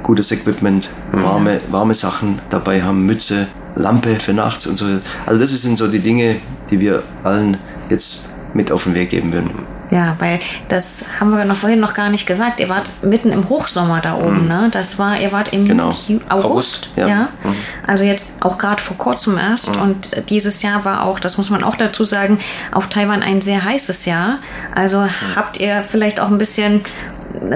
gutes 0.03 0.31
Equipment, 0.31 0.89
warme, 1.11 1.59
warme 1.69 1.95
Sachen 1.95 2.39
dabei 2.51 2.83
haben, 2.83 3.07
Mütze, 3.07 3.47
Lampe 3.75 4.15
für 4.19 4.33
nachts 4.33 4.67
und 4.67 4.77
so. 4.77 4.85
Also 5.25 5.41
das 5.41 5.49
sind 5.49 5.77
so 5.77 5.87
die 5.87 5.99
Dinge, 5.99 6.35
die 6.69 6.79
wir 6.79 7.01
allen 7.23 7.57
jetzt 7.89 8.29
mit 8.53 8.71
auf 8.71 8.83
den 8.83 8.93
Weg 8.93 9.09
geben 9.09 9.33
würden. 9.33 9.64
Ja, 9.91 10.15
weil 10.19 10.39
das 10.67 11.05
haben 11.19 11.31
wir 11.31 11.45
noch 11.45 11.57
vorhin 11.57 11.79
noch 11.79 11.93
gar 11.93 12.09
nicht 12.09 12.25
gesagt. 12.25 12.59
Ihr 12.59 12.69
wart 12.69 13.03
mitten 13.03 13.31
im 13.31 13.49
Hochsommer 13.49 14.01
da 14.01 14.15
oben, 14.15 14.43
mhm. 14.43 14.47
ne? 14.47 14.69
Das 14.71 14.97
war, 14.97 15.19
ihr 15.19 15.31
wart 15.31 15.53
im 15.53 15.67
genau. 15.67 15.89
August, 15.89 16.21
August, 16.29 16.89
ja. 16.95 17.07
ja? 17.07 17.21
Mhm. 17.43 17.55
Also 17.85 18.03
jetzt 18.03 18.27
auch 18.41 18.57
gerade 18.57 18.81
vor 18.81 18.97
kurzem 18.97 19.37
erst. 19.37 19.75
Mhm. 19.75 19.81
Und 19.81 20.29
dieses 20.29 20.61
Jahr 20.61 20.85
war 20.85 21.03
auch, 21.03 21.19
das 21.19 21.37
muss 21.37 21.49
man 21.49 21.63
auch 21.63 21.75
dazu 21.75 22.03
sagen, 22.03 22.39
auf 22.71 22.89
Taiwan 22.89 23.21
ein 23.21 23.41
sehr 23.41 23.63
heißes 23.63 24.05
Jahr. 24.05 24.39
Also 24.73 25.01
mhm. 25.01 25.09
habt 25.35 25.59
ihr 25.59 25.83
vielleicht 25.87 26.19
auch 26.19 26.29
ein 26.29 26.37
bisschen 26.37 26.81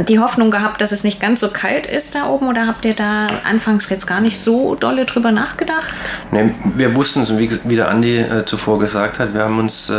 die 0.08 0.20
Hoffnung 0.20 0.52
gehabt, 0.52 0.82
dass 0.82 0.92
es 0.92 1.04
nicht 1.04 1.20
ganz 1.20 1.40
so 1.40 1.50
kalt 1.50 1.88
ist 1.88 2.16
da 2.16 2.28
oben 2.28 2.48
oder 2.48 2.68
habt 2.68 2.86
ihr 2.86 2.94
da 2.94 3.28
anfangs 3.44 3.90
jetzt 3.90 4.08
gar 4.08 4.22
nicht 4.22 4.40
so 4.40 4.76
dolle 4.76 5.06
drüber 5.06 5.32
nachgedacht? 5.32 5.90
Nee, 6.32 6.52
wir 6.76 6.96
wussten 6.96 7.22
es, 7.22 7.38
wie, 7.38 7.50
wie 7.64 7.76
der 7.76 7.90
Andi 7.90 8.18
äh, 8.18 8.46
zuvor 8.46 8.80
gesagt 8.80 9.20
hat, 9.20 9.34
wir 9.34 9.44
haben 9.44 9.60
uns 9.60 9.90
äh, 9.90 9.94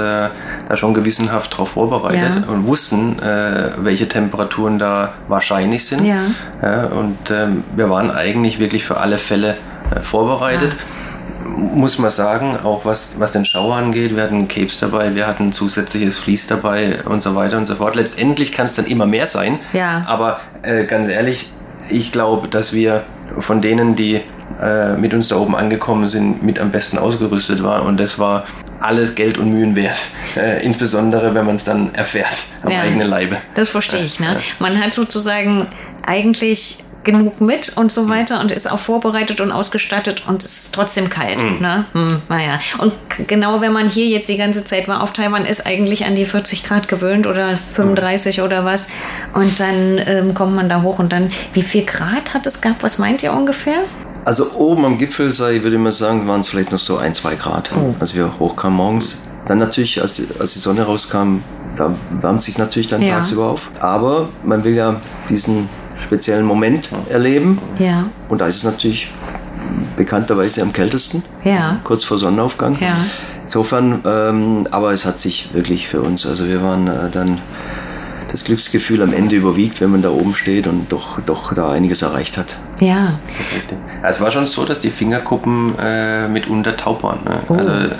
da 0.68 0.76
schon 0.76 0.94
gewissenhaft 0.94 1.52
darauf 1.52 1.70
vorbereitet 1.70 2.42
ja. 2.46 2.52
und 2.52 2.66
wussten, 2.66 3.18
äh, 3.18 3.70
welche 3.78 4.08
Temperaturen 4.08 4.78
da 4.78 5.14
wahrscheinlich 5.28 5.86
sind. 5.86 6.04
Ja. 6.04 6.22
ja 6.62 6.84
und 6.86 7.30
ähm, 7.30 7.64
wir 7.74 7.90
waren 7.90 8.10
eigentlich 8.10 8.58
wirklich 8.58 8.84
für 8.84 8.98
alle 8.98 9.18
Fälle 9.18 9.56
äh, 9.94 10.00
vorbereitet. 10.00 10.72
Ja 10.72 11.09
muss 11.56 11.98
man 11.98 12.10
sagen, 12.10 12.56
auch 12.62 12.84
was, 12.84 13.18
was 13.18 13.32
den 13.32 13.44
Schauer 13.44 13.76
angeht, 13.76 14.14
wir 14.14 14.22
hatten 14.22 14.48
Capes 14.48 14.78
dabei, 14.78 15.14
wir 15.14 15.26
hatten 15.26 15.52
zusätzliches 15.52 16.18
Vlies 16.18 16.46
dabei 16.46 16.98
und 17.04 17.22
so 17.22 17.34
weiter 17.34 17.56
und 17.58 17.66
so 17.66 17.76
fort. 17.76 17.96
Letztendlich 17.96 18.52
kann 18.52 18.66
es 18.66 18.74
dann 18.74 18.86
immer 18.86 19.06
mehr 19.06 19.26
sein. 19.26 19.58
Ja. 19.72 20.04
Aber 20.06 20.40
äh, 20.62 20.84
ganz 20.84 21.08
ehrlich, 21.08 21.48
ich 21.88 22.12
glaube, 22.12 22.48
dass 22.48 22.72
wir 22.72 23.02
von 23.38 23.60
denen, 23.60 23.96
die 23.96 24.20
äh, 24.60 24.96
mit 24.96 25.14
uns 25.14 25.28
da 25.28 25.36
oben 25.36 25.54
angekommen 25.54 26.08
sind, 26.08 26.42
mit 26.42 26.58
am 26.58 26.70
besten 26.70 26.98
ausgerüstet 26.98 27.62
waren. 27.62 27.86
Und 27.86 27.98
das 27.98 28.18
war 28.18 28.44
alles 28.80 29.14
Geld 29.14 29.38
und 29.38 29.50
Mühen 29.50 29.76
wert. 29.76 29.96
Äh, 30.36 30.64
insbesondere, 30.64 31.34
wenn 31.34 31.44
man 31.44 31.56
es 31.56 31.64
dann 31.64 31.92
erfährt 31.92 32.30
am 32.62 32.70
ja, 32.70 32.82
eigenen 32.82 33.08
Leibe. 33.08 33.38
Das 33.56 33.68
verstehe 33.68 34.04
ich. 34.04 34.20
Ne? 34.20 34.40
Man 34.60 34.80
hat 34.80 34.94
sozusagen 34.94 35.66
eigentlich 36.06 36.84
genug 37.10 37.40
mit 37.40 37.76
und 37.76 37.90
so 37.90 38.08
weiter 38.08 38.40
und 38.40 38.52
ist 38.52 38.70
auch 38.70 38.78
vorbereitet 38.78 39.40
und 39.40 39.52
ausgestattet 39.52 40.24
und 40.26 40.44
es 40.44 40.64
ist 40.64 40.74
trotzdem 40.74 41.10
kalt. 41.10 41.42
Mhm. 41.42 41.58
Ne? 41.60 41.84
Hm, 41.92 42.22
naja. 42.28 42.60
Und 42.78 42.92
genau 43.26 43.60
wenn 43.60 43.72
man 43.72 43.88
hier 43.88 44.06
jetzt 44.06 44.28
die 44.28 44.36
ganze 44.36 44.64
Zeit 44.64 44.88
war 44.88 45.02
auf 45.02 45.12
Taiwan, 45.12 45.46
ist 45.46 45.66
eigentlich 45.66 46.04
an 46.04 46.14
die 46.14 46.24
40 46.24 46.64
Grad 46.64 46.88
gewöhnt 46.88 47.26
oder 47.26 47.56
35 47.56 48.38
mhm. 48.38 48.44
oder 48.44 48.64
was. 48.64 48.88
Und 49.34 49.58
dann 49.60 50.00
ähm, 50.06 50.34
kommt 50.34 50.54
man 50.54 50.68
da 50.68 50.82
hoch 50.82 50.98
und 50.98 51.12
dann, 51.12 51.30
wie 51.52 51.62
viel 51.62 51.84
Grad 51.84 52.34
hat 52.34 52.46
es 52.46 52.60
gehabt? 52.60 52.82
Was 52.82 52.98
meint 52.98 53.22
ihr 53.22 53.32
ungefähr? 53.32 53.84
Also 54.24 54.52
oben 54.52 54.84
am 54.84 54.98
Gipfel, 54.98 55.34
sei, 55.34 55.62
würde 55.62 55.76
ich 55.76 55.82
mal 55.82 55.92
sagen, 55.92 56.28
waren 56.28 56.40
es 56.40 56.48
vielleicht 56.48 56.72
noch 56.72 56.78
so 56.78 56.98
ein, 56.98 57.14
zwei 57.14 57.34
Grad, 57.36 57.72
oh. 57.74 57.94
als 58.00 58.14
wir 58.14 58.38
hochkamen 58.38 58.76
morgens. 58.76 59.28
Dann 59.46 59.58
natürlich, 59.58 60.00
als 60.00 60.14
die, 60.14 60.28
als 60.38 60.52
die 60.52 60.58
Sonne 60.58 60.82
rauskam, 60.82 61.38
da 61.76 61.94
wärmt 62.20 62.42
sich 62.42 62.58
natürlich 62.58 62.88
dann 62.88 63.02
ja. 63.02 63.16
tagsüber 63.16 63.46
auf. 63.46 63.70
Aber 63.80 64.28
man 64.44 64.62
will 64.64 64.74
ja 64.74 65.00
diesen 65.28 65.68
speziellen 66.00 66.44
Moment 66.44 66.90
erleben. 67.08 67.58
Ja. 67.78 68.06
Und 68.28 68.40
da 68.40 68.46
ist 68.46 68.56
es 68.56 68.64
natürlich 68.64 69.08
bekannterweise 69.96 70.62
am 70.62 70.72
kältesten, 70.72 71.22
ja. 71.44 71.80
kurz 71.84 72.04
vor 72.04 72.18
Sonnenaufgang. 72.18 72.78
Ja. 72.80 72.96
Insofern, 73.44 74.00
ähm, 74.06 74.66
aber 74.70 74.92
es 74.92 75.04
hat 75.04 75.20
sich 75.20 75.50
wirklich 75.52 75.88
für 75.88 76.00
uns, 76.00 76.26
also 76.26 76.48
wir 76.48 76.62
waren 76.62 76.86
äh, 76.86 77.10
dann 77.10 77.38
das 78.30 78.44
Glücksgefühl 78.44 79.02
am 79.02 79.12
Ende 79.12 79.36
überwiegt, 79.36 79.80
wenn 79.80 79.90
man 79.90 80.02
da 80.02 80.10
oben 80.10 80.34
steht 80.34 80.66
und 80.66 80.90
doch, 80.92 81.20
doch 81.20 81.52
da 81.52 81.70
einiges 81.72 82.02
erreicht 82.02 82.38
hat. 82.38 82.56
Ja. 82.80 83.18
Das 83.36 83.46
ist 83.46 83.56
richtig. 83.56 83.78
Es 84.02 84.20
war 84.20 84.30
schon 84.30 84.46
so, 84.46 84.64
dass 84.64 84.80
die 84.80 84.90
Fingerkuppen 84.90 85.74
äh, 85.78 86.28
mitunter 86.28 86.76
taub 86.76 87.02
waren. 87.02 87.24
Ne? 87.24 87.40
Oh. 87.48 87.54
Also 87.54 87.94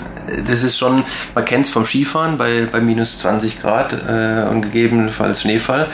das 0.45 0.63
ist 0.63 0.77
schon, 0.77 1.03
man 1.35 1.45
kennt 1.45 1.65
es 1.65 1.71
vom 1.71 1.85
Skifahren 1.85 2.37
bei, 2.37 2.67
bei 2.71 2.79
minus 2.79 3.19
20 3.19 3.61
Grad 3.61 3.93
äh, 3.93 4.49
und 4.49 4.61
gegebenenfalls 4.61 5.41
Schneefall. 5.41 5.87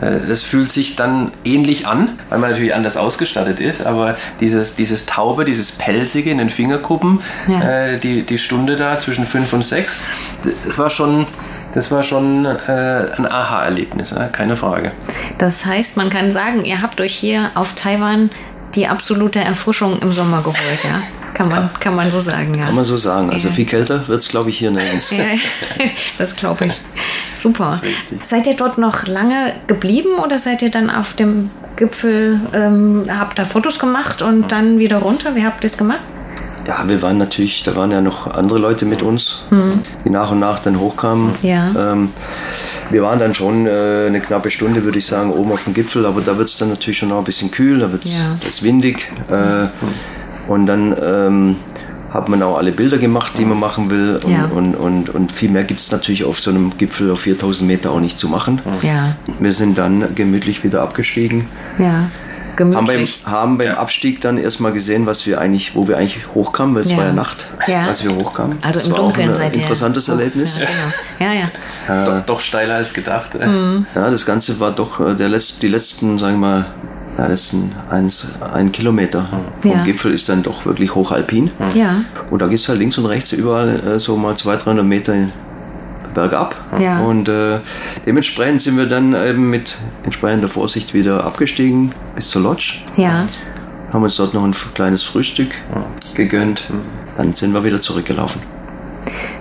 Äh, 0.00 0.26
das 0.26 0.42
fühlt 0.42 0.70
sich 0.70 0.96
dann 0.96 1.32
ähnlich 1.44 1.86
an, 1.86 2.18
weil 2.28 2.38
man 2.38 2.50
natürlich 2.50 2.74
anders 2.74 2.96
ausgestattet 2.96 3.60
ist, 3.60 3.84
aber 3.84 4.16
dieses, 4.40 4.74
dieses 4.74 5.06
Taube, 5.06 5.44
dieses 5.44 5.72
Pelzige 5.72 6.30
in 6.30 6.38
den 6.38 6.50
Fingerkuppen, 6.50 7.20
ja. 7.48 7.62
äh, 7.62 7.98
die, 7.98 8.22
die 8.22 8.38
Stunde 8.38 8.76
da 8.76 8.98
zwischen 9.00 9.26
5 9.26 9.52
und 9.52 9.64
6, 9.64 9.96
das 10.66 10.78
war 10.78 10.90
schon 10.90 11.26
das 11.74 11.90
war 11.90 12.02
schon 12.02 12.44
äh, 12.44 13.06
ein 13.16 13.24
Aha-Erlebnis, 13.24 14.14
keine 14.32 14.56
Frage. 14.56 14.92
Das 15.38 15.64
heißt, 15.64 15.96
man 15.96 16.10
kann 16.10 16.30
sagen, 16.30 16.66
ihr 16.66 16.82
habt 16.82 17.00
euch 17.00 17.14
hier 17.14 17.50
auf 17.54 17.74
Taiwan 17.74 18.28
die 18.74 18.88
absolute 18.88 19.38
Erfrischung 19.40 19.98
im 20.00 20.12
Sommer 20.12 20.42
geholt, 20.42 20.84
ja? 20.84 21.00
Kann 21.34 21.48
man, 21.48 21.70
kann 21.80 21.96
man 21.96 22.10
so 22.10 22.20
sagen, 22.20 22.54
ja. 22.54 22.66
Kann 22.66 22.74
man 22.74 22.84
so 22.84 22.96
sagen. 22.96 23.30
Also 23.30 23.50
viel 23.50 23.64
kälter 23.64 24.06
wird 24.08 24.22
es, 24.22 24.28
glaube 24.28 24.50
ich, 24.50 24.58
hier 24.58 24.70
nirgends. 24.70 25.10
Ja, 25.10 25.24
das 26.18 26.36
glaube 26.36 26.66
ich. 26.66 26.80
Super. 27.34 27.80
Seid 28.22 28.46
ihr 28.46 28.54
dort 28.54 28.78
noch 28.78 29.06
lange 29.06 29.54
geblieben 29.66 30.18
oder 30.22 30.38
seid 30.38 30.62
ihr 30.62 30.70
dann 30.70 30.90
auf 30.90 31.14
dem 31.14 31.50
Gipfel, 31.76 32.40
ähm, 32.52 33.06
habt 33.08 33.38
da 33.38 33.44
Fotos 33.44 33.78
gemacht 33.78 34.22
und 34.22 34.52
dann 34.52 34.78
wieder 34.78 34.98
runter? 34.98 35.34
Wie 35.34 35.44
habt 35.44 35.64
ihr 35.64 35.68
es 35.68 35.78
gemacht? 35.78 36.00
Ja, 36.66 36.84
wir 36.86 37.02
waren 37.02 37.18
natürlich, 37.18 37.62
da 37.62 37.74
waren 37.74 37.90
ja 37.90 38.00
noch 38.00 38.32
andere 38.32 38.58
Leute 38.58 38.84
mit 38.84 39.02
uns, 39.02 39.42
mhm. 39.50 39.80
die 40.04 40.10
nach 40.10 40.30
und 40.30 40.38
nach 40.38 40.60
dann 40.60 40.78
hochkamen. 40.78 41.34
Ja. 41.42 41.70
Ähm, 41.76 42.10
wir 42.90 43.02
waren 43.02 43.18
dann 43.18 43.34
schon 43.34 43.66
äh, 43.66 44.04
eine 44.06 44.20
knappe 44.20 44.50
Stunde, 44.50 44.84
würde 44.84 44.98
ich 44.98 45.06
sagen, 45.06 45.32
oben 45.32 45.50
auf 45.50 45.64
dem 45.64 45.74
Gipfel, 45.74 46.06
aber 46.06 46.20
da 46.20 46.36
wird 46.36 46.48
es 46.48 46.58
dann 46.58 46.68
natürlich 46.68 46.98
schon 46.98 47.08
noch 47.08 47.18
ein 47.18 47.24
bisschen 47.24 47.50
kühl, 47.50 47.80
da 47.80 47.90
wird 47.90 48.04
es 48.04 48.12
ja. 48.12 48.64
windig. 48.64 49.10
Äh, 49.30 49.68
und 50.48 50.66
dann 50.66 50.96
ähm, 51.02 51.56
hat 52.12 52.28
man 52.28 52.42
auch 52.42 52.58
alle 52.58 52.72
Bilder 52.72 52.98
gemacht, 52.98 53.32
die 53.38 53.44
man 53.44 53.58
machen 53.58 53.90
will. 53.90 54.18
Und, 54.22 54.30
ja. 54.30 54.44
und, 54.44 54.74
und, 54.74 55.08
und 55.08 55.32
viel 55.32 55.50
mehr 55.50 55.64
gibt 55.64 55.80
es 55.80 55.90
natürlich 55.90 56.24
auf 56.24 56.40
so 56.40 56.50
einem 56.50 56.76
Gipfel 56.76 57.10
auf 57.10 57.20
4000 57.20 57.66
Meter 57.66 57.90
auch 57.90 58.00
nicht 58.00 58.18
zu 58.18 58.28
machen. 58.28 58.60
Ja. 58.82 59.16
Wir 59.38 59.52
sind 59.52 59.78
dann 59.78 60.14
gemütlich 60.14 60.62
wieder 60.62 60.82
abgestiegen. 60.82 61.48
Ja. 61.78 62.10
Gemütlich. 62.56 62.76
Haben 62.76 62.86
beim, 62.86 63.32
haben 63.32 63.58
beim 63.58 63.74
Abstieg 63.76 64.20
dann 64.20 64.36
erstmal 64.36 64.72
gesehen, 64.72 65.06
was 65.06 65.26
wir 65.26 65.40
eigentlich, 65.40 65.74
wo 65.74 65.88
wir 65.88 65.96
eigentlich 65.96 66.26
hochkamen, 66.34 66.74
weil 66.74 66.82
es 66.82 66.90
ja. 66.90 66.98
war 66.98 67.06
ja 67.06 67.12
Nacht, 67.14 67.46
ja. 67.66 67.86
als 67.86 68.04
wir 68.04 68.14
hochkamen. 68.14 68.58
Also 68.60 68.78
das 68.78 68.88
im 68.88 68.94
Dunkeln 68.94 69.34
seid 69.34 69.56
ihr. 69.56 69.62
Interessantes 69.62 70.10
oh, 70.10 70.12
Erlebnis. 70.12 70.58
Ja, 70.58 70.66
genau. 71.18 71.32
ja. 71.32 71.48
ja. 71.88 72.02
Äh, 72.02 72.04
doch, 72.04 72.26
doch, 72.26 72.40
steiler 72.40 72.74
als 72.74 72.92
gedacht. 72.92 73.34
Mhm. 73.34 73.86
Ja, 73.94 74.10
das 74.10 74.26
Ganze 74.26 74.60
war 74.60 74.72
doch 74.72 75.00
äh, 75.00 75.14
der 75.14 75.30
Letz-, 75.30 75.60
die 75.60 75.68
letzten, 75.68 76.18
sagen 76.18 76.34
wir 76.34 76.48
mal, 76.48 76.66
ja, 77.18 77.28
das 77.28 77.50
sind 77.50 77.72
eins, 77.90 78.36
ein 78.54 78.72
Kilometer 78.72 79.28
vom 79.60 79.70
ja. 79.70 79.82
Gipfel 79.82 80.14
ist 80.14 80.28
dann 80.28 80.42
doch 80.42 80.64
wirklich 80.64 80.94
hochalpin. 80.94 81.50
Ja. 81.74 82.04
Und 82.30 82.40
da 82.40 82.46
geht 82.46 82.58
es 82.58 82.68
halt 82.68 82.78
links 82.78 82.96
und 82.98 83.06
rechts 83.06 83.32
überall 83.32 83.80
äh, 83.80 84.00
so 84.00 84.16
mal 84.16 84.36
200, 84.36 84.66
300 84.66 84.86
Meter 84.86 85.14
bergab. 86.14 86.56
Ja. 86.80 87.00
Und 87.00 87.28
äh, 87.28 87.60
dementsprechend 88.06 88.62
sind 88.62 88.76
wir 88.76 88.86
dann 88.86 89.14
eben 89.14 89.50
mit 89.50 89.76
entsprechender 90.04 90.48
Vorsicht 90.48 90.94
wieder 90.94 91.24
abgestiegen 91.24 91.90
bis 92.14 92.30
zur 92.30 92.42
Lodge. 92.42 92.78
Ja. 92.96 93.26
Haben 93.92 94.02
uns 94.02 94.16
dort 94.16 94.32
noch 94.32 94.44
ein 94.44 94.54
kleines 94.74 95.02
Frühstück 95.02 95.54
gegönnt. 96.14 96.64
Dann 97.18 97.34
sind 97.34 97.52
wir 97.52 97.62
wieder 97.62 97.82
zurückgelaufen. 97.82 98.40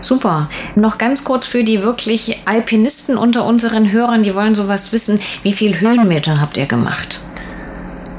Super. 0.02 0.50
Noch 0.76 0.98
ganz 0.98 1.24
kurz 1.24 1.46
für 1.46 1.64
die 1.64 1.84
wirklich 1.84 2.40
Alpinisten 2.46 3.18
unter 3.18 3.46
unseren 3.46 3.92
Hörern, 3.92 4.24
die 4.24 4.36
wollen 4.36 4.56
sowas 4.56 4.92
wissen. 4.92 5.22
Wie 5.44 5.54
viel 5.54 5.80
Höhenmeter 5.80 6.42
habt 6.42 6.58
ihr 6.58 6.66
gemacht? 6.66 7.20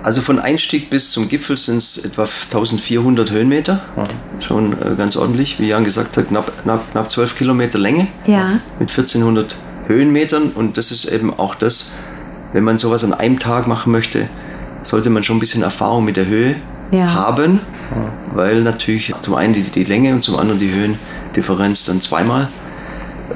Also 0.03 0.21
von 0.21 0.39
Einstieg 0.39 0.91
bis 0.91 1.13
zum 1.13 1.29
Gipfel 1.29 1.57
sind 1.57 1.79
es 1.79 2.05
etwa 2.05 2.23
1400 2.23 3.31
Höhenmeter. 3.31 3.83
Ja. 3.97 4.03
Schon 4.41 4.73
äh, 4.73 4.97
ganz 4.97 5.17
ordentlich. 5.17 5.61
Wie 5.61 5.69
Jan 5.69 5.85
gesagt 5.85 6.17
hat, 6.17 6.29
knapp, 6.29 6.53
knapp, 6.63 6.91
knapp 6.91 7.11
12 7.11 7.37
Kilometer 7.37 7.79
Länge. 7.79 8.09
Ja. 8.27 8.61
Mit 8.81 8.91
1400 8.91 9.57
Höhenmetern. 9.87 10.51
Und 10.51 10.77
das 10.77 10.91
ist 10.91 11.05
eben 11.05 11.33
auch 11.33 11.55
das, 11.55 11.93
wenn 12.53 12.65
man 12.65 12.79
sowas 12.79 13.05
an 13.05 13.15
einem 13.15 13.39
Tag 13.39 13.69
machen 13.69 13.93
möchte, 13.93 14.29
sollte 14.83 15.09
man 15.09 15.23
schon 15.23 15.37
ein 15.37 15.41
bisschen 15.41 15.63
Erfahrung 15.63 16.05
mit 16.05 16.17
der 16.17 16.27
Höhe 16.27 16.57
ja. 16.91 17.15
haben. 17.15 17.61
Ja. 17.95 18.37
Weil 18.37 18.63
natürlich 18.63 19.15
zum 19.21 19.35
einen 19.35 19.55
die, 19.55 19.63
die 19.63 19.85
Länge 19.85 20.15
und 20.15 20.25
zum 20.25 20.37
anderen 20.37 20.59
die 20.59 20.73
Höhendifferenz 20.73 21.85
dann 21.85 22.01
zweimal 22.01 22.49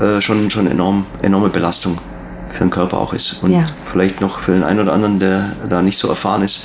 äh, 0.00 0.20
schon, 0.20 0.50
schon 0.50 0.66
enorm, 0.66 1.06
enorme 1.22 1.48
Belastung 1.48 1.98
für 2.48 2.64
den 2.64 2.70
Körper 2.70 2.98
auch 2.98 3.12
ist. 3.12 3.42
Und 3.42 3.52
ja. 3.52 3.66
vielleicht 3.84 4.20
noch 4.20 4.38
für 4.38 4.52
den 4.52 4.62
einen 4.62 4.80
oder 4.80 4.92
anderen, 4.92 5.18
der 5.18 5.52
da 5.68 5.82
nicht 5.82 5.98
so 5.98 6.08
erfahren 6.08 6.42
ist. 6.42 6.64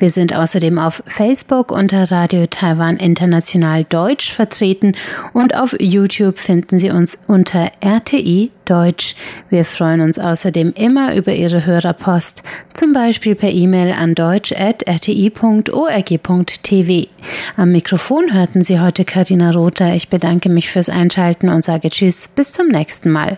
Wir 0.00 0.10
sind 0.10 0.34
außerdem 0.34 0.80
auf 0.80 1.00
Facebook 1.06 1.70
unter 1.70 2.10
Radio 2.10 2.48
Taiwan 2.48 2.96
International 2.96 3.84
Deutsch 3.84 4.32
vertreten 4.32 4.96
und 5.32 5.54
auf 5.54 5.76
YouTube 5.78 6.40
finden 6.40 6.80
Sie 6.80 6.90
uns 6.90 7.16
unter 7.28 7.70
RTI 7.80 8.50
Deutsch. 8.64 9.14
Wir 9.50 9.64
freuen 9.64 10.00
uns 10.00 10.18
außerdem 10.18 10.72
immer 10.74 11.14
über 11.14 11.32
Ihre 11.32 11.66
Hörerpost, 11.66 12.42
zum 12.72 12.92
Beispiel 12.92 13.34
per 13.34 13.50
E-Mail 13.50 13.92
an 13.92 14.14
deutsch.rti.org.tv. 14.14 17.08
Am 17.56 17.72
Mikrofon 17.72 18.32
hörten 18.32 18.62
Sie 18.62 18.80
heute 18.80 19.04
Karina 19.04 19.50
Rother. 19.50 19.94
Ich 19.94 20.08
bedanke 20.08 20.48
mich 20.48 20.70
fürs 20.70 20.88
Einschalten 20.88 21.48
und 21.48 21.64
sage 21.64 21.90
Tschüss, 21.90 22.28
bis 22.28 22.52
zum 22.52 22.68
nächsten 22.68 23.10
Mal. 23.10 23.36